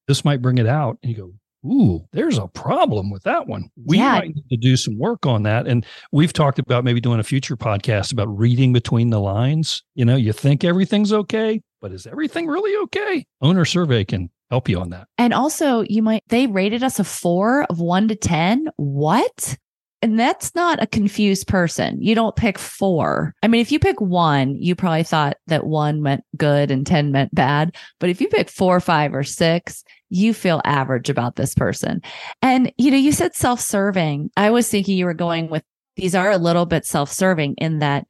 this 0.08 0.24
might 0.26 0.42
bring 0.42 0.58
it 0.58 0.66
out 0.66 0.98
and 1.04 1.12
you 1.12 1.18
go, 1.18 1.34
Ooh, 1.66 2.06
there's 2.12 2.38
a 2.38 2.48
problem 2.48 3.10
with 3.10 3.24
that 3.24 3.48
one. 3.48 3.70
We 3.86 3.98
yeah. 3.98 4.20
might 4.20 4.36
need 4.36 4.50
to 4.50 4.58
do 4.58 4.78
some 4.78 4.98
work 4.98 5.26
on 5.26 5.44
that. 5.44 5.68
And 5.68 5.86
we've 6.12 6.34
talked 6.34 6.60
about 6.60 6.84
maybe 6.84 7.02
doing 7.02 7.20
a 7.20 7.24
future 7.24 7.58
podcast 7.58 8.14
about 8.14 8.28
reading 8.28 8.72
between 8.72 9.10
the 9.10 9.20
lines. 9.20 9.84
You 9.96 10.06
know, 10.06 10.16
you 10.16 10.32
think 10.32 10.64
everything's 10.64 11.12
okay, 11.12 11.62
but 11.82 11.92
is 11.92 12.08
everything 12.08 12.48
really 12.48 12.76
okay? 12.84 13.26
Owner 13.42 13.66
survey 13.66 14.06
can 14.06 14.30
help 14.50 14.70
you 14.70 14.80
on 14.80 14.90
that. 14.92 15.08
And 15.18 15.34
also, 15.34 15.82
you 15.82 16.02
might, 16.02 16.24
they 16.28 16.48
rated 16.48 16.82
us 16.82 17.00
a 17.00 17.04
four 17.04 17.64
of 17.64 17.80
one 17.80 18.08
to 18.08 18.16
10. 18.16 18.70
What? 18.78 19.58
And 20.02 20.18
that's 20.18 20.56
not 20.56 20.82
a 20.82 20.88
confused 20.88 21.48
person. 21.48 22.02
You 22.02 22.16
don't 22.16 22.36
pick 22.36 22.58
four. 22.58 23.36
I 23.44 23.50
mean, 23.50 23.60
if 23.60 23.72
you 23.72 23.80
pick 23.80 24.00
one, 24.00 24.56
you 24.56 24.74
probably 24.76 25.04
thought 25.04 25.36
that 25.48 25.66
one 25.66 26.02
meant 26.02 26.24
good 26.38 26.72
and 26.72 26.88
10 26.88 27.12
meant 27.12 27.36
bad. 27.36 27.76
But 28.00 28.10
if 28.10 28.22
you 28.22 28.30
pick 28.30 28.50
four, 28.50 28.80
five, 28.80 29.14
or 29.14 29.24
six, 29.24 29.84
you 30.10 30.34
feel 30.34 30.62
average 30.66 31.10
about 31.10 31.36
this 31.36 31.54
person. 31.54 32.02
And, 32.42 32.72
you 32.78 32.92
know, 32.92 32.98
you 32.98 33.12
said 33.12 33.36
self 33.36 33.60
serving. 33.60 34.32
I 34.36 34.50
was 34.52 34.70
thinking 34.70 34.98
you 34.98 35.06
were 35.06 35.14
going 35.14 35.50
with 35.50 35.64
these 35.96 36.16
are 36.16 36.32
a 36.32 36.38
little 36.38 36.66
bit 36.66 36.86
self 36.86 37.12
serving 37.12 37.56
in 37.58 37.80
that 37.80 38.06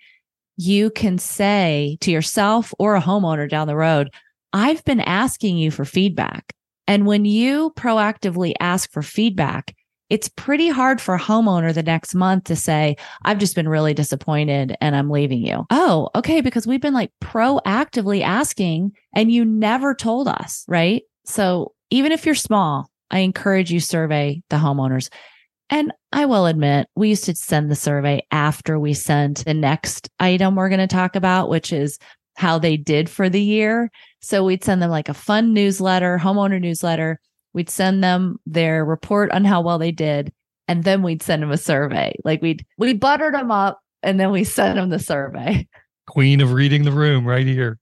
you 0.57 0.89
can 0.91 1.17
say 1.17 1.97
to 2.01 2.11
yourself 2.11 2.73
or 2.77 2.95
a 2.95 3.01
homeowner 3.01 3.49
down 3.49 3.67
the 3.67 3.75
road, 3.75 4.09
I've 4.53 4.83
been 4.85 4.99
asking 4.99 5.57
you 5.57 5.71
for 5.71 5.85
feedback. 5.85 6.53
And 6.87 7.05
when 7.05 7.25
you 7.25 7.71
proactively 7.77 8.53
ask 8.59 8.91
for 8.91 9.01
feedback, 9.01 9.75
it's 10.09 10.27
pretty 10.27 10.69
hard 10.69 10.99
for 10.99 11.15
a 11.15 11.19
homeowner 11.19 11.73
the 11.73 11.83
next 11.83 12.15
month 12.15 12.45
to 12.45 12.55
say, 12.55 12.97
I've 13.23 13.37
just 13.37 13.55
been 13.55 13.69
really 13.69 13.93
disappointed 13.93 14.75
and 14.81 14.95
I'm 14.95 15.09
leaving 15.09 15.45
you. 15.45 15.65
Oh, 15.69 16.09
okay. 16.15 16.41
Because 16.41 16.65
we've 16.65 16.81
been 16.81 16.95
like 16.95 17.11
proactively 17.21 18.21
asking 18.21 18.93
and 19.13 19.31
you 19.31 19.45
never 19.45 19.93
told 19.93 20.27
us, 20.27 20.65
right? 20.67 21.03
So 21.25 21.73
even 21.89 22.11
if 22.11 22.25
you're 22.25 22.35
small, 22.35 22.89
I 23.11 23.19
encourage 23.19 23.71
you 23.71 23.79
survey 23.79 24.41
the 24.49 24.57
homeowners. 24.57 25.09
And 25.69 25.91
I 26.11 26.25
will 26.25 26.47
admit, 26.47 26.87
we 26.95 27.09
used 27.09 27.25
to 27.25 27.35
send 27.35 27.69
the 27.69 27.75
survey 27.75 28.25
after 28.31 28.79
we 28.79 28.93
sent 28.93 29.45
the 29.45 29.53
next 29.53 30.09
item 30.19 30.55
we're 30.55 30.69
going 30.69 30.79
to 30.79 30.87
talk 30.87 31.15
about, 31.15 31.49
which 31.49 31.71
is 31.71 31.99
how 32.35 32.57
they 32.57 32.77
did 32.77 33.09
for 33.09 33.29
the 33.29 33.41
year. 33.41 33.91
So 34.21 34.43
we'd 34.43 34.63
send 34.63 34.81
them 34.81 34.89
like 34.89 35.09
a 35.09 35.13
fun 35.13 35.53
newsletter, 35.53 36.17
homeowner 36.17 36.59
newsletter. 36.59 37.19
We'd 37.53 37.69
send 37.69 38.03
them 38.03 38.37
their 38.45 38.83
report 38.83 39.31
on 39.31 39.45
how 39.45 39.61
well 39.61 39.77
they 39.77 39.91
did. 39.91 40.31
And 40.67 40.83
then 40.83 41.03
we'd 41.03 41.21
send 41.21 41.43
them 41.43 41.51
a 41.51 41.57
survey. 41.57 42.15
Like 42.23 42.41
we'd, 42.41 42.65
we 42.77 42.93
buttered 42.93 43.33
them 43.33 43.51
up 43.51 43.79
and 44.01 44.19
then 44.19 44.31
we 44.31 44.43
sent 44.43 44.75
them 44.75 44.89
the 44.89 44.99
survey. 44.99 45.67
Queen 46.07 46.41
of 46.41 46.53
reading 46.53 46.83
the 46.83 46.91
room 46.91 47.25
right 47.25 47.45
here. 47.45 47.77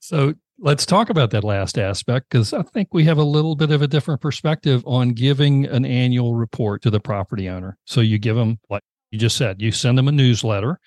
So 0.00 0.34
let's 0.58 0.84
talk 0.84 1.10
about 1.10 1.30
that 1.30 1.44
last 1.44 1.78
aspect 1.78 2.26
because 2.30 2.52
I 2.52 2.62
think 2.62 2.92
we 2.92 3.04
have 3.04 3.18
a 3.18 3.24
little 3.24 3.54
bit 3.54 3.70
of 3.70 3.82
a 3.82 3.86
different 3.86 4.20
perspective 4.20 4.82
on 4.86 5.10
giving 5.10 5.66
an 5.66 5.84
annual 5.84 6.34
report 6.34 6.82
to 6.82 6.90
the 6.90 7.00
property 7.00 7.48
owner. 7.48 7.78
So 7.84 8.00
you 8.00 8.18
give 8.18 8.36
them, 8.36 8.58
like 8.68 8.82
you 9.10 9.18
just 9.18 9.36
said, 9.36 9.62
you 9.62 9.72
send 9.72 9.96
them 9.96 10.08
a 10.08 10.12
newsletter 10.12 10.80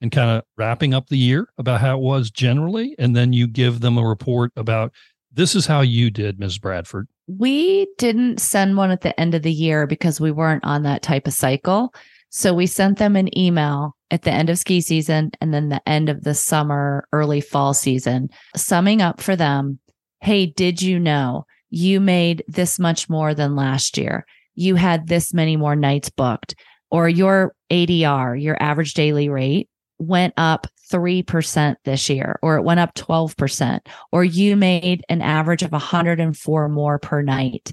and 0.00 0.12
kind 0.12 0.30
of 0.30 0.44
wrapping 0.56 0.94
up 0.94 1.08
the 1.08 1.18
year 1.18 1.48
about 1.58 1.80
how 1.80 1.96
it 1.96 2.02
was 2.02 2.30
generally. 2.30 2.94
And 2.98 3.16
then 3.16 3.32
you 3.32 3.46
give 3.46 3.80
them 3.80 3.98
a 3.98 4.06
report 4.06 4.52
about 4.56 4.92
this 5.32 5.54
is 5.54 5.66
how 5.66 5.80
you 5.80 6.10
did, 6.10 6.38
Ms. 6.38 6.58
Bradford. 6.58 7.08
We 7.26 7.88
didn't 7.98 8.40
send 8.40 8.76
one 8.76 8.90
at 8.90 9.00
the 9.00 9.18
end 9.18 9.34
of 9.34 9.42
the 9.42 9.52
year 9.52 9.86
because 9.86 10.20
we 10.20 10.30
weren't 10.30 10.64
on 10.64 10.84
that 10.84 11.02
type 11.02 11.26
of 11.26 11.34
cycle. 11.34 11.92
So 12.30 12.52
we 12.52 12.66
sent 12.66 12.98
them 12.98 13.16
an 13.16 13.36
email 13.38 13.96
at 14.10 14.22
the 14.22 14.30
end 14.30 14.50
of 14.50 14.58
ski 14.58 14.80
season 14.80 15.30
and 15.40 15.52
then 15.52 15.68
the 15.68 15.86
end 15.88 16.08
of 16.08 16.22
the 16.22 16.34
summer, 16.34 17.06
early 17.12 17.40
fall 17.40 17.74
season, 17.74 18.28
summing 18.56 19.02
up 19.02 19.20
for 19.20 19.36
them. 19.36 19.78
Hey, 20.20 20.46
did 20.46 20.82
you 20.82 20.98
know 20.98 21.44
you 21.70 22.00
made 22.00 22.44
this 22.48 22.78
much 22.78 23.08
more 23.08 23.34
than 23.34 23.56
last 23.56 23.96
year? 23.98 24.24
You 24.54 24.76
had 24.76 25.08
this 25.08 25.34
many 25.34 25.56
more 25.56 25.76
nights 25.76 26.10
booked, 26.10 26.54
or 26.90 27.08
your 27.08 27.54
ADR, 27.70 28.40
your 28.40 28.60
average 28.60 28.94
daily 28.94 29.28
rate, 29.28 29.68
went 29.98 30.34
up 30.36 30.66
3% 30.90 31.76
this 31.84 32.08
year, 32.08 32.38
or 32.42 32.56
it 32.56 32.62
went 32.62 32.80
up 32.80 32.94
12%, 32.94 33.80
or 34.12 34.24
you 34.24 34.56
made 34.56 35.04
an 35.08 35.20
average 35.20 35.62
of 35.62 35.72
104 35.72 36.68
more 36.68 36.98
per 36.98 37.22
night. 37.22 37.72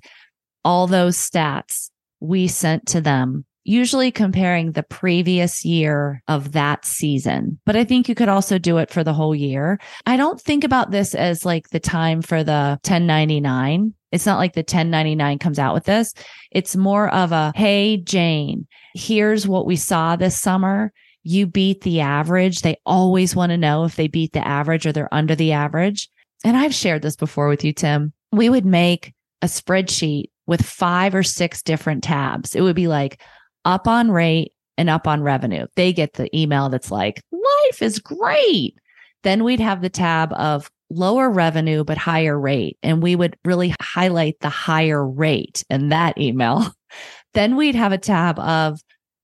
All 0.66 0.88
those 0.88 1.18
stats 1.18 1.90
we 2.20 2.48
sent 2.48 2.88
to 2.88 3.02
them 3.02 3.46
usually 3.64 4.12
comparing 4.12 4.72
the 4.72 4.84
previous 4.84 5.64
year 5.64 6.22
of 6.28 6.52
that 6.52 6.86
season. 6.86 7.60
But 7.66 7.76
I 7.76 7.84
think 7.84 8.10
you 8.10 8.16
could 8.16 8.30
also 8.30 8.58
do 8.58 8.78
it 8.78 8.92
for 8.92 9.04
the 9.04 9.14
whole 9.14 9.36
year. 9.36 9.80
I 10.06 10.18
don't 10.18 10.40
think 10.40 10.64
about 10.64 10.92
this 10.92 11.16
as 11.16 11.46
like 11.46 11.70
the 11.70 11.80
time 11.80 12.22
for 12.22 12.44
the 12.44 12.80
1099. 12.84 13.94
It's 14.12 14.26
not 14.26 14.38
like 14.38 14.54
the 14.54 14.60
1099 14.60 15.40
comes 15.40 15.60
out 15.60 15.74
with 15.74 15.86
this. 15.86 16.14
It's 16.52 16.76
more 16.76 17.10
of 17.10 17.32
a, 17.32 17.52
Hey, 17.56 17.98
Jane, 17.98 18.68
here's 18.94 19.48
what 19.48 19.66
we 19.66 19.76
saw 19.76 20.16
this 20.16 20.38
summer. 20.38 20.92
You 21.24 21.48
beat 21.48 21.82
the 21.82 22.02
average. 22.02 22.62
They 22.62 22.78
always 22.86 23.36
want 23.36 23.52
to 23.52 23.58
know 23.58 23.86
if 23.86 23.96
they 23.96 24.08
beat 24.08 24.34
the 24.34 24.46
average 24.46 24.86
or 24.86 24.92
they're 24.92 25.14
under 25.14 25.36
the 25.36 25.54
average. 25.54 26.10
And 26.44 26.58
I've 26.58 26.76
shared 26.76 27.02
this 27.02 27.16
before 27.16 27.48
with 27.48 27.64
you, 27.64 27.72
Tim. 27.72 28.12
We 28.32 28.50
would 28.50 28.66
make 28.66 29.14
a 29.42 29.46
spreadsheet 29.46 30.26
with 30.46 30.62
five 30.62 31.16
or 31.16 31.24
six 31.24 31.64
different 31.64 32.04
tabs. 32.04 32.56
It 32.56 32.62
would 32.62 32.76
be 32.76 32.88
like, 32.88 33.22
up 33.66 33.88
on 33.88 34.12
rate 34.12 34.54
and 34.78 34.90
up 34.90 35.08
on 35.08 35.22
revenue. 35.22 35.68
They 35.76 35.94
get 35.94 36.14
the 36.14 36.36
email 36.38 36.70
that's 36.70 36.92
like, 36.92 37.22
life 37.32 37.82
is 37.82 38.00
great. 38.00 38.78
Then 39.24 39.44
we'd 39.44 39.60
have 39.60 39.82
the 39.82 39.90
tab 39.90 40.34
of 40.34 40.70
lower 40.90 41.30
revenue, 41.30 41.84
but 41.84 41.98
higher 41.98 42.40
rate. 42.40 42.78
And 42.84 43.02
we 43.02 43.16
would 43.16 43.38
really 43.46 43.74
highlight 43.82 44.40
the 44.40 44.50
higher 44.50 45.06
rate 45.06 45.64
in 45.70 45.90
that 45.90 46.18
email. 46.18 46.74
then 47.34 47.56
we'd 47.56 47.76
have 47.76 47.92
a 47.92 47.98
tab 47.98 48.40
of 48.40 48.80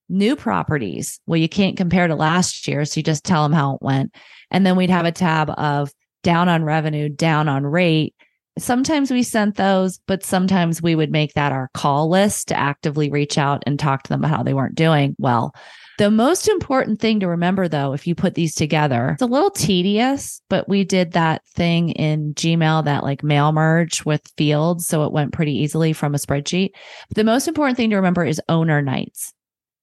new 0.09 0.35
properties. 0.35 1.19
Well, 1.27 1.37
you 1.37 1.49
can't 1.49 1.77
compare 1.77 2.07
to 2.07 2.15
last 2.15 2.67
year. 2.67 2.85
So 2.85 2.99
you 2.99 3.03
just 3.03 3.23
tell 3.23 3.43
them 3.43 3.53
how 3.53 3.75
it 3.75 3.81
went. 3.81 4.15
And 4.49 4.65
then 4.65 4.75
we'd 4.75 4.89
have 4.89 5.05
a 5.05 5.11
tab 5.11 5.51
of 5.51 5.91
down 6.23 6.49
on 6.49 6.63
revenue, 6.63 7.09
down 7.09 7.47
on 7.47 7.65
rate. 7.65 8.15
Sometimes 8.57 9.11
we 9.11 9.23
sent 9.23 9.55
those, 9.55 9.99
but 10.05 10.23
sometimes 10.23 10.81
we 10.81 10.95
would 10.95 11.11
make 11.11 11.33
that 11.33 11.51
our 11.51 11.69
call 11.73 12.09
list 12.09 12.49
to 12.49 12.59
actively 12.59 13.09
reach 13.09 13.37
out 13.37 13.63
and 13.65 13.79
talk 13.79 14.03
to 14.03 14.09
them 14.09 14.21
about 14.21 14.35
how 14.35 14.43
they 14.43 14.53
weren't 14.53 14.75
doing 14.75 15.15
well. 15.17 15.53
The 15.97 16.09
most 16.09 16.47
important 16.47 17.01
thing 17.01 17.19
to 17.19 17.27
remember, 17.27 17.67
though, 17.67 17.91
if 17.91 18.07
you 18.07 18.15
put 18.15 18.33
these 18.33 18.55
together, 18.55 19.11
it's 19.11 19.21
a 19.21 19.25
little 19.25 19.51
tedious, 19.51 20.41
but 20.49 20.67
we 20.69 20.85
did 20.85 21.11
that 21.11 21.45
thing 21.55 21.89
in 21.89 22.33
Gmail, 22.35 22.85
that 22.85 23.03
like 23.03 23.21
mail 23.21 23.51
merge 23.51 24.05
with 24.05 24.21
fields. 24.37 24.87
So 24.87 25.03
it 25.03 25.11
went 25.11 25.33
pretty 25.33 25.51
easily 25.51 25.91
from 25.91 26.15
a 26.15 26.17
spreadsheet. 26.17 26.71
But 27.09 27.15
the 27.15 27.25
most 27.25 27.49
important 27.49 27.75
thing 27.75 27.89
to 27.89 27.97
remember 27.97 28.23
is 28.23 28.41
owner 28.47 28.81
nights. 28.81 29.33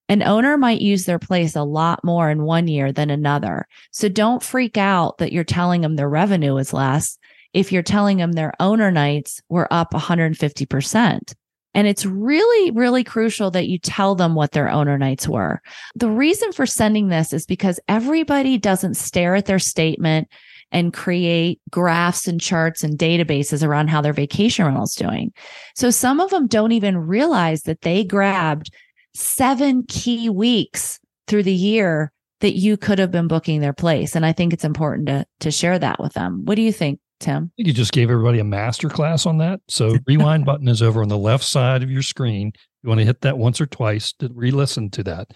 An 0.09 0.23
owner 0.23 0.57
might 0.57 0.81
use 0.81 1.05
their 1.05 1.19
place 1.19 1.57
a 1.57 1.65
lot 1.65 2.03
more 2.05 2.31
in 2.31 2.45
one 2.45 2.69
year 2.69 2.93
than 2.93 3.11
another. 3.11 3.67
So 3.91 4.09
don't 4.09 4.43
freak 4.43 4.79
out 4.79 5.19
that 5.19 5.33
you're 5.33 5.45
telling 5.45 5.83
them 5.83 5.97
their 5.97 6.09
revenue 6.09 6.57
is 6.57 6.73
less 6.73 7.19
if 7.57 7.73
you're 7.73 7.83
telling 7.83 8.19
them 8.19 8.33
their 8.33 8.53
owner 8.61 8.91
nights 8.91 9.41
were 9.49 9.67
up 9.73 9.93
150%. 9.93 11.35
And 11.75 11.87
it's 11.87 12.05
really, 12.05 12.71
really 12.73 13.03
crucial 13.03 13.51
that 13.53 13.67
you 13.67 13.79
tell 13.79 14.15
them 14.15 14.35
what 14.35 14.53
their 14.53 14.69
owner 14.69 14.99
nights 14.99 15.27
were. 15.27 15.63
The 15.95 16.11
reason 16.11 16.53
for 16.53 16.67
sending 16.67 17.09
this 17.09 17.33
is 17.33 17.47
because 17.47 17.81
everybody 17.89 18.59
doesn't 18.59 18.99
stare 18.99 19.35
at 19.35 19.47
their 19.47 19.59
statement 19.59 20.29
and 20.71 20.93
create 20.93 21.59
graphs 21.71 22.29
and 22.29 22.43
charts 22.43 22.85
and 22.85 22.99
databases 22.99 23.67
around 23.67 23.89
how 23.89 24.03
their 24.03 24.13
vacation 24.13 24.67
rental 24.67 24.85
is 24.85 24.95
doing. 24.95 25.33
So 25.77 25.91
some 25.91 26.21
of 26.21 26.29
them 26.29 26.49
don't 26.49 26.73
even 26.73 26.99
realize 26.99 27.63
that 27.63 27.81
they 27.81 28.05
grabbed 28.05 28.71
seven 29.15 29.85
key 29.89 30.29
weeks 30.29 31.01
through 31.27 31.45
the 31.45 31.55
year 31.55 32.13
that 32.41 32.57
you 32.57 32.77
could 32.77 32.99
have 32.99 33.11
been 33.11 33.29
booking 33.29 33.63
their 33.63 33.73
place. 33.73 34.15
And 34.15 34.27
I 34.27 34.35
think 34.35 34.53
it's 34.53 34.65
important 34.65 35.09
to, 35.09 35.25
to 35.41 35.51
share 35.51 35.79
that 35.79 35.99
with 35.99 36.13
them. 36.13 36.45
What 36.45 36.57
do 36.57 36.63
you 36.63 36.73
think? 36.73 37.01
Tim? 37.21 37.53
You 37.57 37.73
just 37.73 37.93
gave 37.93 38.11
everybody 38.11 38.39
a 38.39 38.45
master 38.45 38.89
class 38.89 39.27
on 39.27 39.39
that. 39.39 39.61
So 39.69 39.99
rewind 40.07 40.45
button 40.45 40.69
is 40.69 40.83
over 40.83 41.03
on 41.03 41.09
the 41.09 41.19
left 41.19 41.45
side 41.45 41.83
of 41.83 41.91
your 41.91 42.03
screen. 42.03 42.53
You 42.83 42.89
want 42.89 43.01
to 43.01 43.07
hit 43.07 43.23
that 43.23 43.39
once 43.39 43.61
or 43.61 43.67
twice 43.67 44.13
to 44.15 44.31
re-listen 44.33 44.91
to 44.91 45.03
that. 45.05 45.31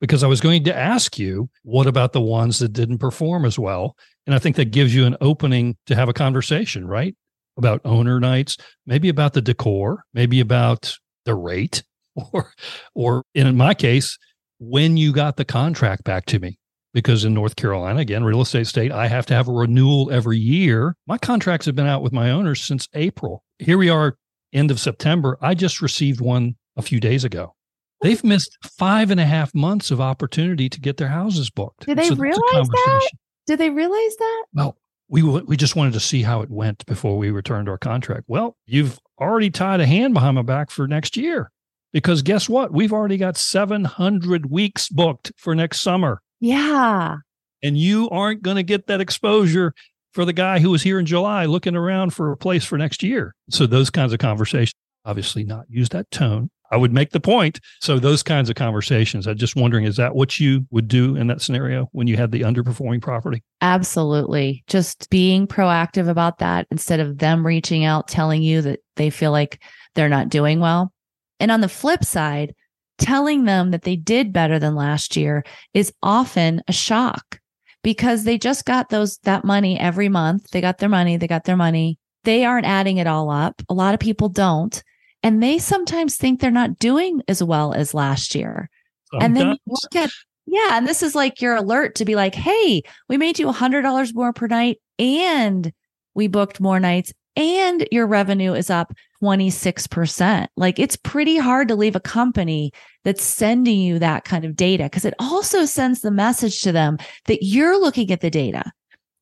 Because 0.00 0.22
I 0.22 0.28
was 0.28 0.40
going 0.40 0.62
to 0.64 0.76
ask 0.76 1.18
you, 1.18 1.50
what 1.62 1.88
about 1.88 2.12
the 2.12 2.20
ones 2.20 2.60
that 2.60 2.72
didn't 2.72 2.98
perform 2.98 3.44
as 3.44 3.58
well? 3.58 3.96
And 4.26 4.34
I 4.34 4.38
think 4.38 4.56
that 4.56 4.70
gives 4.70 4.94
you 4.94 5.06
an 5.06 5.16
opening 5.20 5.76
to 5.86 5.96
have 5.96 6.08
a 6.08 6.12
conversation, 6.12 6.86
right? 6.86 7.16
About 7.56 7.80
owner 7.84 8.20
nights, 8.20 8.56
maybe 8.86 9.08
about 9.08 9.32
the 9.32 9.42
decor, 9.42 10.04
maybe 10.14 10.38
about 10.38 10.96
the 11.24 11.34
rate, 11.34 11.82
or 12.32 12.52
or 12.94 13.24
in 13.34 13.56
my 13.56 13.74
case, 13.74 14.16
when 14.60 14.96
you 14.96 15.12
got 15.12 15.36
the 15.36 15.44
contract 15.44 16.04
back 16.04 16.26
to 16.26 16.38
me 16.38 16.57
because 16.94 17.24
in 17.24 17.34
North 17.34 17.56
Carolina, 17.56 18.00
again, 18.00 18.24
real 18.24 18.40
estate 18.40 18.66
state, 18.66 18.92
I 18.92 19.08
have 19.08 19.26
to 19.26 19.34
have 19.34 19.48
a 19.48 19.52
renewal 19.52 20.10
every 20.10 20.38
year. 20.38 20.96
My 21.06 21.18
contracts 21.18 21.66
have 21.66 21.74
been 21.74 21.86
out 21.86 22.02
with 22.02 22.12
my 22.12 22.30
owners 22.30 22.62
since 22.62 22.88
April. 22.94 23.44
Here 23.58 23.78
we 23.78 23.88
are, 23.88 24.16
end 24.52 24.70
of 24.70 24.80
September. 24.80 25.36
I 25.40 25.54
just 25.54 25.80
received 25.82 26.20
one 26.20 26.56
a 26.76 26.82
few 26.82 27.00
days 27.00 27.24
ago. 27.24 27.54
They've 28.00 28.22
missed 28.22 28.56
five 28.62 29.10
and 29.10 29.20
a 29.20 29.24
half 29.24 29.54
months 29.54 29.90
of 29.90 30.00
opportunity 30.00 30.68
to 30.68 30.80
get 30.80 30.96
their 30.96 31.08
houses 31.08 31.50
booked. 31.50 31.86
Did 31.86 31.98
they 31.98 32.08
so 32.08 32.14
realize 32.14 32.68
that? 32.68 33.10
Did 33.46 33.58
they 33.58 33.70
realize 33.70 34.16
that? 34.16 34.44
Well, 34.54 34.76
we 35.08 35.22
we 35.22 35.56
just 35.56 35.74
wanted 35.74 35.94
to 35.94 36.00
see 36.00 36.22
how 36.22 36.42
it 36.42 36.50
went 36.50 36.84
before 36.86 37.16
we 37.16 37.30
returned 37.30 37.68
our 37.68 37.78
contract. 37.78 38.24
Well, 38.28 38.56
you've 38.66 38.98
already 39.20 39.50
tied 39.50 39.80
a 39.80 39.86
hand 39.86 40.14
behind 40.14 40.36
my 40.36 40.42
back 40.42 40.70
for 40.70 40.86
next 40.86 41.16
year 41.16 41.50
because 41.92 42.22
guess 42.22 42.48
what? 42.48 42.72
We've 42.72 42.92
already 42.92 43.16
got 43.16 43.36
700 43.36 44.50
weeks 44.50 44.88
booked 44.88 45.32
for 45.36 45.54
next 45.54 45.80
summer. 45.80 46.20
Yeah. 46.40 47.16
And 47.62 47.76
you 47.76 48.08
aren't 48.10 48.42
going 48.42 48.56
to 48.56 48.62
get 48.62 48.86
that 48.86 49.00
exposure 49.00 49.74
for 50.12 50.24
the 50.24 50.32
guy 50.32 50.58
who 50.58 50.70
was 50.70 50.82
here 50.82 50.98
in 50.98 51.06
July 51.06 51.44
looking 51.46 51.76
around 51.76 52.14
for 52.14 52.32
a 52.32 52.36
place 52.36 52.64
for 52.64 52.78
next 52.78 53.02
year. 53.02 53.34
So 53.50 53.66
those 53.66 53.90
kinds 53.90 54.12
of 54.12 54.18
conversations, 54.18 54.74
obviously 55.04 55.44
not 55.44 55.66
use 55.68 55.88
that 55.90 56.10
tone. 56.10 56.50
I 56.70 56.76
would 56.76 56.92
make 56.92 57.10
the 57.10 57.20
point. 57.20 57.60
So 57.80 57.98
those 57.98 58.22
kinds 58.22 58.50
of 58.50 58.56
conversations, 58.56 59.26
I'm 59.26 59.38
just 59.38 59.56
wondering, 59.56 59.84
is 59.84 59.96
that 59.96 60.14
what 60.14 60.38
you 60.38 60.66
would 60.70 60.86
do 60.86 61.16
in 61.16 61.26
that 61.28 61.40
scenario 61.40 61.88
when 61.92 62.06
you 62.06 62.16
had 62.16 62.30
the 62.30 62.42
underperforming 62.42 63.00
property? 63.00 63.42
Absolutely. 63.62 64.64
Just 64.66 65.08
being 65.08 65.46
proactive 65.46 66.08
about 66.08 66.38
that 66.38 66.66
instead 66.70 67.00
of 67.00 67.18
them 67.18 67.46
reaching 67.46 67.84
out, 67.84 68.06
telling 68.06 68.42
you 68.42 68.60
that 68.62 68.80
they 68.96 69.08
feel 69.08 69.32
like 69.32 69.62
they're 69.94 70.10
not 70.10 70.28
doing 70.28 70.60
well. 70.60 70.92
And 71.40 71.50
on 71.50 71.62
the 71.62 71.68
flip 71.68 72.04
side, 72.04 72.54
telling 72.98 73.44
them 73.44 73.70
that 73.70 73.82
they 73.82 73.96
did 73.96 74.32
better 74.32 74.58
than 74.58 74.74
last 74.74 75.16
year 75.16 75.44
is 75.74 75.92
often 76.02 76.62
a 76.68 76.72
shock 76.72 77.40
because 77.82 78.24
they 78.24 78.38
just 78.38 78.64
got 78.64 78.88
those 78.88 79.18
that 79.18 79.44
money 79.44 79.78
every 79.78 80.08
month. 80.08 80.50
They 80.50 80.60
got 80.60 80.78
their 80.78 80.88
money, 80.88 81.16
they 81.16 81.26
got 81.26 81.44
their 81.44 81.56
money. 81.56 81.98
They 82.24 82.44
aren't 82.44 82.66
adding 82.66 82.98
it 82.98 83.06
all 83.06 83.30
up. 83.30 83.62
A 83.68 83.74
lot 83.74 83.94
of 83.94 84.00
people 84.00 84.28
don't. 84.28 84.82
And 85.22 85.42
they 85.42 85.58
sometimes 85.58 86.16
think 86.16 86.40
they're 86.40 86.50
not 86.50 86.78
doing 86.78 87.22
as 87.28 87.42
well 87.42 87.72
as 87.72 87.94
last 87.94 88.34
year. 88.34 88.68
Sometimes. 89.10 89.24
And 89.24 89.36
then 89.36 89.46
you 89.48 89.58
look 89.66 89.96
at 89.96 90.10
yeah, 90.50 90.78
and 90.78 90.86
this 90.86 91.02
is 91.02 91.14
like 91.14 91.42
your 91.42 91.56
alert 91.56 91.94
to 91.96 92.06
be 92.06 92.14
like, 92.14 92.34
"Hey, 92.34 92.82
we 93.08 93.18
made 93.18 93.38
you 93.38 93.48
a 93.50 93.52
$100 93.52 94.14
more 94.14 94.32
per 94.32 94.46
night 94.46 94.78
and 94.98 95.72
we 96.14 96.26
booked 96.26 96.60
more 96.60 96.80
nights 96.80 97.12
and 97.38 97.86
your 97.92 98.06
revenue 98.08 98.52
is 98.52 98.68
up 98.68 98.92
26%. 99.22 100.48
Like 100.56 100.78
it's 100.80 100.96
pretty 100.96 101.38
hard 101.38 101.68
to 101.68 101.76
leave 101.76 101.94
a 101.94 102.00
company 102.00 102.72
that's 103.04 103.22
sending 103.22 103.78
you 103.78 104.00
that 104.00 104.24
kind 104.24 104.44
of 104.44 104.56
data 104.56 104.84
because 104.84 105.04
it 105.04 105.14
also 105.20 105.64
sends 105.64 106.00
the 106.00 106.10
message 106.10 106.62
to 106.62 106.72
them 106.72 106.98
that 107.26 107.44
you're 107.44 107.80
looking 107.80 108.10
at 108.10 108.20
the 108.20 108.30
data. 108.30 108.64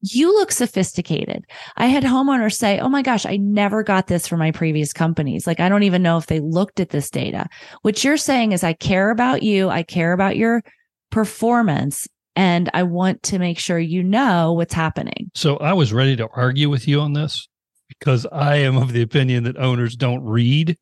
You 0.00 0.32
look 0.32 0.50
sophisticated. 0.50 1.44
I 1.76 1.86
had 1.86 2.04
homeowners 2.04 2.54
say, 2.54 2.78
Oh 2.78 2.88
my 2.88 3.02
gosh, 3.02 3.26
I 3.26 3.36
never 3.36 3.82
got 3.82 4.06
this 4.06 4.26
from 4.26 4.38
my 4.38 4.50
previous 4.50 4.92
companies. 4.92 5.46
Like, 5.46 5.60
I 5.60 5.68
don't 5.68 5.82
even 5.82 6.02
know 6.02 6.16
if 6.16 6.26
they 6.26 6.40
looked 6.40 6.80
at 6.80 6.90
this 6.90 7.10
data. 7.10 7.46
What 7.82 8.02
you're 8.04 8.16
saying 8.16 8.52
is, 8.52 8.62
I 8.62 8.72
care 8.72 9.10
about 9.10 9.42
you. 9.42 9.68
I 9.68 9.82
care 9.82 10.12
about 10.12 10.36
your 10.36 10.62
performance 11.10 12.06
and 12.34 12.70
I 12.72 12.82
want 12.84 13.22
to 13.24 13.38
make 13.38 13.58
sure 13.58 13.78
you 13.78 14.02
know 14.02 14.52
what's 14.52 14.74
happening. 14.74 15.30
So 15.34 15.56
I 15.56 15.72
was 15.72 15.92
ready 15.92 16.14
to 16.16 16.28
argue 16.34 16.70
with 16.70 16.86
you 16.86 17.00
on 17.00 17.14
this 17.14 17.48
because 17.88 18.26
I 18.30 18.56
am 18.56 18.76
of 18.76 18.92
the 18.92 19.02
opinion 19.02 19.44
that 19.44 19.56
owners 19.56 19.96
don't 19.96 20.24
read, 20.24 20.76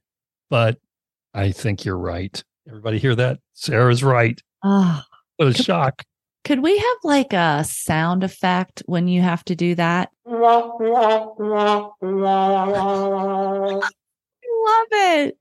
but 0.50 0.78
I 1.32 1.52
think 1.52 1.84
you're 1.84 1.98
right. 1.98 2.42
Everybody 2.68 2.98
hear 2.98 3.14
that? 3.14 3.38
Sarah's 3.52 4.02
right. 4.02 4.40
Oh, 4.62 5.02
what 5.36 5.48
a 5.48 5.52
could, 5.52 5.64
shock. 5.64 6.02
Could 6.44 6.60
we 6.60 6.78
have 6.78 6.96
like 7.02 7.32
a 7.32 7.64
sound 7.64 8.24
effect 8.24 8.82
when 8.86 9.08
you 9.08 9.22
have 9.22 9.44
to 9.46 9.54
do 9.54 9.74
that? 9.74 10.10
I 10.26 10.32
love 14.64 14.88
it. 14.92 15.38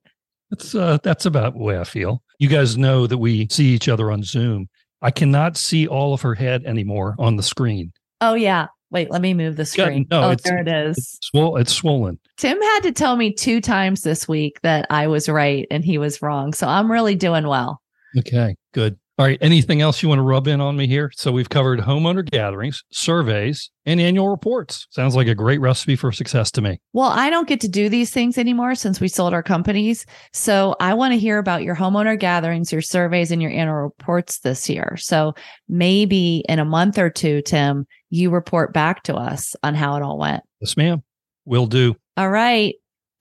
That's 0.49 0.75
uh, 0.75 0.97
that's 1.03 1.25
about 1.25 1.53
the 1.53 1.59
way 1.59 1.79
I 1.79 1.83
feel. 1.83 2.21
you 2.39 2.47
guys 2.47 2.77
know 2.77 3.07
that 3.07 3.17
we 3.17 3.47
see 3.49 3.65
each 3.65 3.89
other 3.89 4.11
on 4.11 4.23
Zoom. 4.23 4.69
I 5.01 5.11
cannot 5.11 5.57
see 5.57 5.87
all 5.87 6.13
of 6.13 6.21
her 6.21 6.35
head 6.35 6.63
anymore 6.65 7.15
on 7.19 7.35
the 7.35 7.43
screen. 7.43 7.91
Oh 8.21 8.33
yeah. 8.35 8.67
Wait, 8.93 9.09
let 9.11 9.21
me 9.21 9.33
move 9.33 9.55
the 9.57 9.63
Yeah, 9.63 9.85
screen. 9.85 10.07
no, 10.11 10.21
oh, 10.31 10.35
there 10.35 10.59
it 10.59 10.67
is. 10.67 10.97
It's, 10.97 11.31
swol- 11.35 11.59
it's 11.59 11.73
swollen. 11.73 12.19
Tim 12.37 12.61
had 12.61 12.81
to 12.81 12.91
tell 12.91 13.15
me 13.15 13.33
two 13.33 13.59
times 13.59 14.01
this 14.03 14.27
week 14.27 14.61
that 14.61 14.85
I 14.89 15.07
was 15.07 15.27
right 15.27 15.65
and 15.71 15.83
he 15.83 15.97
was 15.97 16.21
wrong. 16.21 16.53
So 16.53 16.67
I'm 16.67 16.91
really 16.91 17.15
doing 17.15 17.47
well. 17.47 17.81
Okay, 18.17 18.55
good. 18.73 18.97
All 19.19 19.27
right. 19.27 19.37
Anything 19.41 19.79
else 19.79 20.01
you 20.01 20.09
want 20.09 20.17
to 20.17 20.23
rub 20.23 20.47
in 20.47 20.59
on 20.59 20.75
me 20.75 20.87
here? 20.87 21.11
So 21.13 21.31
we've 21.31 21.49
covered 21.49 21.79
homeowner 21.79 22.27
gatherings, 22.27 22.83
surveys, 22.91 23.69
and 23.85 24.01
annual 24.01 24.27
reports. 24.27 24.87
Sounds 24.89 25.15
like 25.15 25.27
a 25.27 25.35
great 25.35 25.61
recipe 25.61 25.95
for 25.95 26.11
success 26.11 26.49
to 26.51 26.63
me. 26.63 26.79
Well, 26.93 27.09
I 27.09 27.29
don't 27.29 27.47
get 27.47 27.61
to 27.61 27.67
do 27.67 27.89
these 27.89 28.09
things 28.09 28.39
anymore 28.39 28.73
since 28.73 28.99
we 28.99 29.07
sold 29.07 29.33
our 29.33 29.43
companies. 29.43 30.07
So 30.33 30.75
I 30.79 30.95
want 30.95 31.13
to 31.13 31.19
hear 31.19 31.37
about 31.37 31.61
your 31.61 31.75
homeowner 31.75 32.19
gatherings, 32.19 32.71
your 32.71 32.81
surveys, 32.81 33.29
and 33.29 33.39
your 33.39 33.51
annual 33.51 33.75
reports 33.75 34.39
this 34.39 34.67
year. 34.67 34.97
So 34.97 35.35
maybe 35.69 36.43
in 36.49 36.57
a 36.57 36.65
month 36.65 36.97
or 36.97 37.11
two, 37.11 37.43
Tim, 37.43 37.85
you 38.09 38.31
report 38.31 38.73
back 38.73 39.03
to 39.03 39.15
us 39.15 39.55
on 39.61 39.75
how 39.75 39.95
it 39.95 40.01
all 40.01 40.17
went. 40.17 40.41
Yes, 40.59 40.75
ma'am. 40.75 41.03
Will 41.45 41.67
do. 41.67 41.95
All 42.17 42.29
right. 42.29 42.73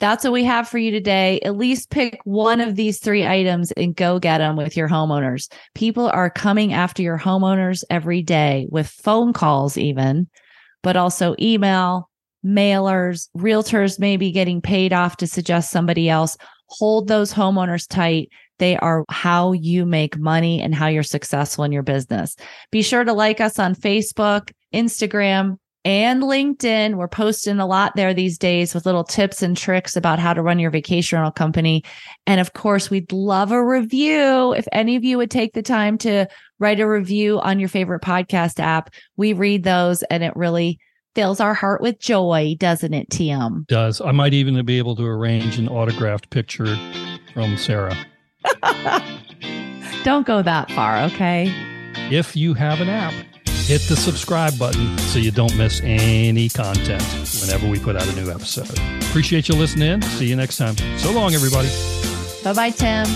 That's 0.03 0.25
what 0.25 0.33
we 0.33 0.43
have 0.43 0.69
for 0.69 0.79
you 0.79 0.91
today. 0.91 1.39
At 1.45 1.57
least 1.57 1.91
pick 1.91 2.19
one 2.25 2.61
of 2.61 2.75
these 2.75 2.99
three 2.99 3.25
items 3.25 3.71
and 3.71 3.95
go 3.95 4.19
get 4.19 4.39
them 4.39 4.57
with 4.57 4.77
your 4.77 4.89
homeowners. 4.89 5.49
People 5.77 6.09
are 6.09 6.29
coming 6.29 6.73
after 6.73 7.05
your 7.05 7.21
homeowners 7.21 7.85
every 7.89 8.21
day 8.21 8.67
with 8.69 8.89
phone 8.89 9.33
calls, 9.33 9.79
even, 9.79 10.29
but 10.83 10.97
also 10.97 11.37
email, 11.41 12.11
mailers, 12.45 13.29
realtors 13.39 14.01
may 14.01 14.17
be 14.17 14.33
getting 14.33 14.61
paid 14.61 14.93
off 14.93 15.19
to 15.19 15.29
suggest 15.29 15.71
somebody 15.71 16.09
else. 16.09 16.37
Hold 16.67 17.07
those 17.07 17.33
homeowners 17.33 17.87
tight. 17.89 18.29
They 18.59 18.77
are 18.79 19.05
how 19.09 19.53
you 19.53 19.87
make 19.87 20.19
money 20.19 20.61
and 20.61 20.75
how 20.75 20.89
you're 20.89 21.05
successful 21.05 21.63
in 21.63 21.71
your 21.71 21.85
business. 21.85 22.35
Be 22.73 22.83
sure 22.83 23.05
to 23.05 23.13
like 23.13 23.41
us 23.41 23.57
on 23.57 23.77
Facebook, 23.77 24.51
Instagram, 24.75 25.59
and 25.85 26.23
LinkedIn. 26.23 26.95
We're 26.95 27.09
posting 27.09 27.59
a 27.59 27.67
lot 27.67 27.97
there 27.97 28.15
these 28.15 28.39
days 28.39 28.75
with 28.75 28.87
little 28.87 29.05
tips 29.05 29.43
and 29.43 29.57
tricks 29.57 29.97
about 29.97 30.19
how 30.19 30.33
to 30.33 30.43
run 30.43 30.59
your 30.59 30.71
vacation 30.71 31.17
rental 31.17 31.33
company. 31.33 31.85
And 32.27 32.41
of 32.41 32.53
course, 32.53 32.91
we'd 32.91 33.13
love 33.13 33.53
a 33.53 33.65
review. 33.65 34.53
If 34.53 34.67
any 34.73 34.97
of 34.97 35.05
you 35.05 35.19
would 35.19 35.31
take 35.31 35.55
the 35.55 35.63
time 35.63 35.99
to 35.99 36.27
write 36.59 36.81
a 36.81 36.89
review 36.89 37.41
on 37.41 37.59
your 37.59 37.69
favorite 37.69 38.03
podcast 38.03 38.61
app, 38.61 38.91
we 39.17 39.33
read 39.33 39.65
those 39.65 40.03
and 40.05 40.23
it 40.23 40.35
really 40.37 40.79
fills 41.15 41.41
our 41.41 41.55
heart 41.55 41.83
with 41.83 41.99
joy, 41.99 42.55
doesn't 42.59 42.95
it, 42.95 43.09
TM? 43.11 43.67
Does. 43.67 44.01
I 44.01 44.13
might 44.13 44.35
even 44.35 44.65
be 44.65 44.79
able 44.79 44.97
to 44.97 45.05
arrange 45.05 45.59
an 45.59 45.69
autographed 45.69 46.31
picture 46.31 46.77
from 47.35 47.57
Sarah. 47.57 47.97
Don't 50.05 50.27
go 50.27 50.43
that 50.43 50.71
far, 50.73 51.01
okay? 51.03 51.53
If 52.11 52.35
you 52.35 52.55
have 52.55 52.81
an 52.81 52.89
app, 52.89 53.15
hit 53.63 53.83
the 53.83 53.97
subscribe 53.97 54.59
button 54.59 54.97
so 54.99 55.19
you 55.19 55.31
don't 55.31 55.57
miss 55.57 55.81
any 55.83 56.49
content 56.49 57.03
whenever 57.41 57.69
we 57.69 57.79
put 57.79 57.97
out 57.97 58.07
a 58.07 58.15
new 58.15 58.31
episode. 58.31 58.71
Appreciate 59.09 59.49
you 59.49 59.55
listening. 59.55 60.03
See 60.03 60.27
you 60.27 60.37
next 60.37 60.57
time. 60.57 60.77
So 60.99 61.13
long, 61.13 61.35
everybody. 61.35 61.69
Bye 62.45 62.53
bye, 62.53 62.71
Tim. 62.71 63.07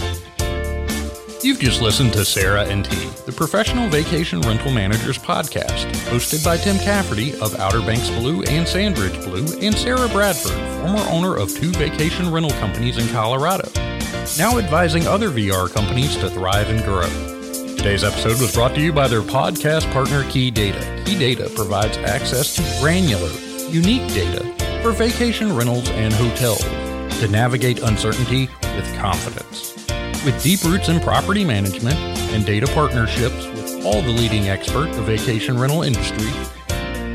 You've 1.42 1.60
just 1.60 1.80
listened 1.80 2.12
to 2.14 2.24
Sarah 2.24 2.64
and 2.64 2.84
T, 2.84 2.96
the 3.24 3.32
Professional 3.32 3.88
Vacation 3.88 4.40
Rental 4.40 4.72
Managers 4.72 5.18
podcast, 5.18 5.86
hosted 6.06 6.44
by 6.44 6.56
Tim 6.56 6.76
Cafferty 6.78 7.38
of 7.40 7.54
Outer 7.56 7.82
Banks 7.82 8.08
Blue 8.10 8.42
and 8.44 8.66
Sandbridge 8.66 9.22
Blue, 9.24 9.46
and 9.60 9.74
Sarah 9.74 10.08
Bradford, 10.08 10.56
former 10.80 11.08
owner 11.08 11.36
of 11.36 11.54
two 11.54 11.70
vacation 11.72 12.32
rental 12.32 12.50
companies 12.58 12.98
in 12.98 13.06
Colorado, 13.12 13.70
now 14.38 14.58
advising 14.58 15.06
other 15.06 15.30
VR 15.30 15.72
companies 15.72 16.16
to 16.16 16.30
thrive 16.30 16.68
and 16.68 16.82
grow. 16.84 17.35
Today's 17.76 18.04
episode 18.04 18.40
was 18.40 18.52
brought 18.52 18.74
to 18.74 18.80
you 18.80 18.92
by 18.92 19.06
their 19.06 19.20
podcast 19.20 19.90
partner 19.92 20.28
Key 20.30 20.50
Data. 20.50 21.02
Key 21.04 21.18
Data 21.18 21.50
provides 21.54 21.96
access 21.98 22.56
to 22.56 22.80
granular, 22.80 23.30
unique 23.70 24.06
data 24.12 24.42
for 24.82 24.92
vacation 24.92 25.54
rentals 25.54 25.88
and 25.90 26.12
hotels 26.12 26.64
to 27.20 27.28
navigate 27.28 27.80
uncertainty 27.80 28.48
with 28.74 28.96
confidence. 28.96 29.86
With 30.24 30.42
deep 30.42 30.64
roots 30.64 30.88
in 30.88 31.00
property 31.00 31.44
management 31.44 31.96
and 32.34 32.44
data 32.44 32.66
partnerships 32.68 33.46
with 33.48 33.84
all 33.84 34.02
the 34.02 34.10
leading 34.10 34.48
experts 34.48 34.96
the 34.96 35.02
vacation 35.02 35.58
rental 35.58 35.82
industry, 35.82 36.30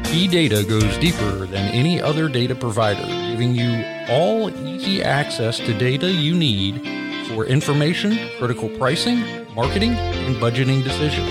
Key 0.06 0.28
Data 0.28 0.63
goes 0.63 0.97
deeper 1.00 1.45
than 1.45 1.69
any 1.69 2.02
other 2.02 2.30
data 2.30 2.56
provider, 2.56 3.06
giving 3.32 3.56
you 3.56 3.84
all 4.10 4.50
easy 4.65 5.04
access 5.04 5.58
to 5.58 5.78
data 5.78 6.10
you 6.10 6.36
need 6.36 7.01
for 7.36 7.46
information, 7.46 8.17
critical 8.38 8.70
pricing, 8.78 9.20
marketing, 9.56 9.94
and 9.94 10.36
budgeting 10.38 10.84
decisions. 10.84 11.30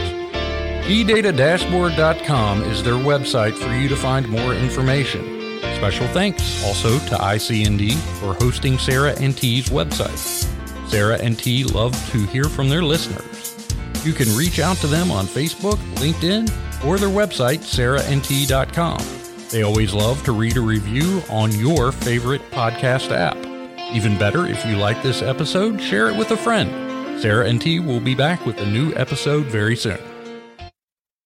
KeyDataDashboard.com 0.86 2.62
is 2.64 2.82
their 2.82 2.94
website 2.94 3.54
for 3.54 3.72
you 3.74 3.88
to 3.88 3.96
find 3.96 4.28
more 4.28 4.54
information. 4.54 5.60
Special 5.76 6.06
thanks 6.08 6.64
also 6.64 6.98
to 6.98 7.14
ICND 7.16 7.94
for 8.18 8.34
hosting 8.34 8.78
Sarah 8.78 9.14
and 9.20 9.36
T's 9.36 9.68
website. 9.68 10.48
Sarah 10.88 11.18
and 11.18 11.38
T 11.38 11.64
love 11.64 11.94
to 12.10 12.26
hear 12.26 12.44
from 12.44 12.68
their 12.68 12.82
listeners. 12.82 13.56
You 14.04 14.12
can 14.12 14.34
reach 14.36 14.58
out 14.58 14.78
to 14.78 14.86
them 14.86 15.10
on 15.10 15.26
Facebook, 15.26 15.76
LinkedIn, 15.96 16.50
or 16.84 16.98
their 16.98 17.08
website, 17.08 17.60
sarahandt.com. 17.60 18.98
They 19.50 19.62
always 19.62 19.94
love 19.94 20.22
to 20.24 20.32
read 20.32 20.56
a 20.56 20.60
review 20.60 21.22
on 21.28 21.52
your 21.52 21.92
favorite 21.92 22.42
podcast 22.50 23.10
app. 23.10 23.49
Even 23.92 24.18
better, 24.18 24.46
if 24.46 24.64
you 24.66 24.76
like 24.76 25.02
this 25.02 25.22
episode, 25.22 25.80
share 25.80 26.08
it 26.08 26.16
with 26.16 26.30
a 26.30 26.36
friend. 26.36 27.20
Sarah 27.20 27.46
and 27.46 27.60
T 27.60 27.80
will 27.80 28.00
be 28.00 28.14
back 28.14 28.46
with 28.46 28.58
a 28.58 28.66
new 28.66 28.94
episode 28.94 29.46
very 29.46 29.76
soon. 29.76 30.09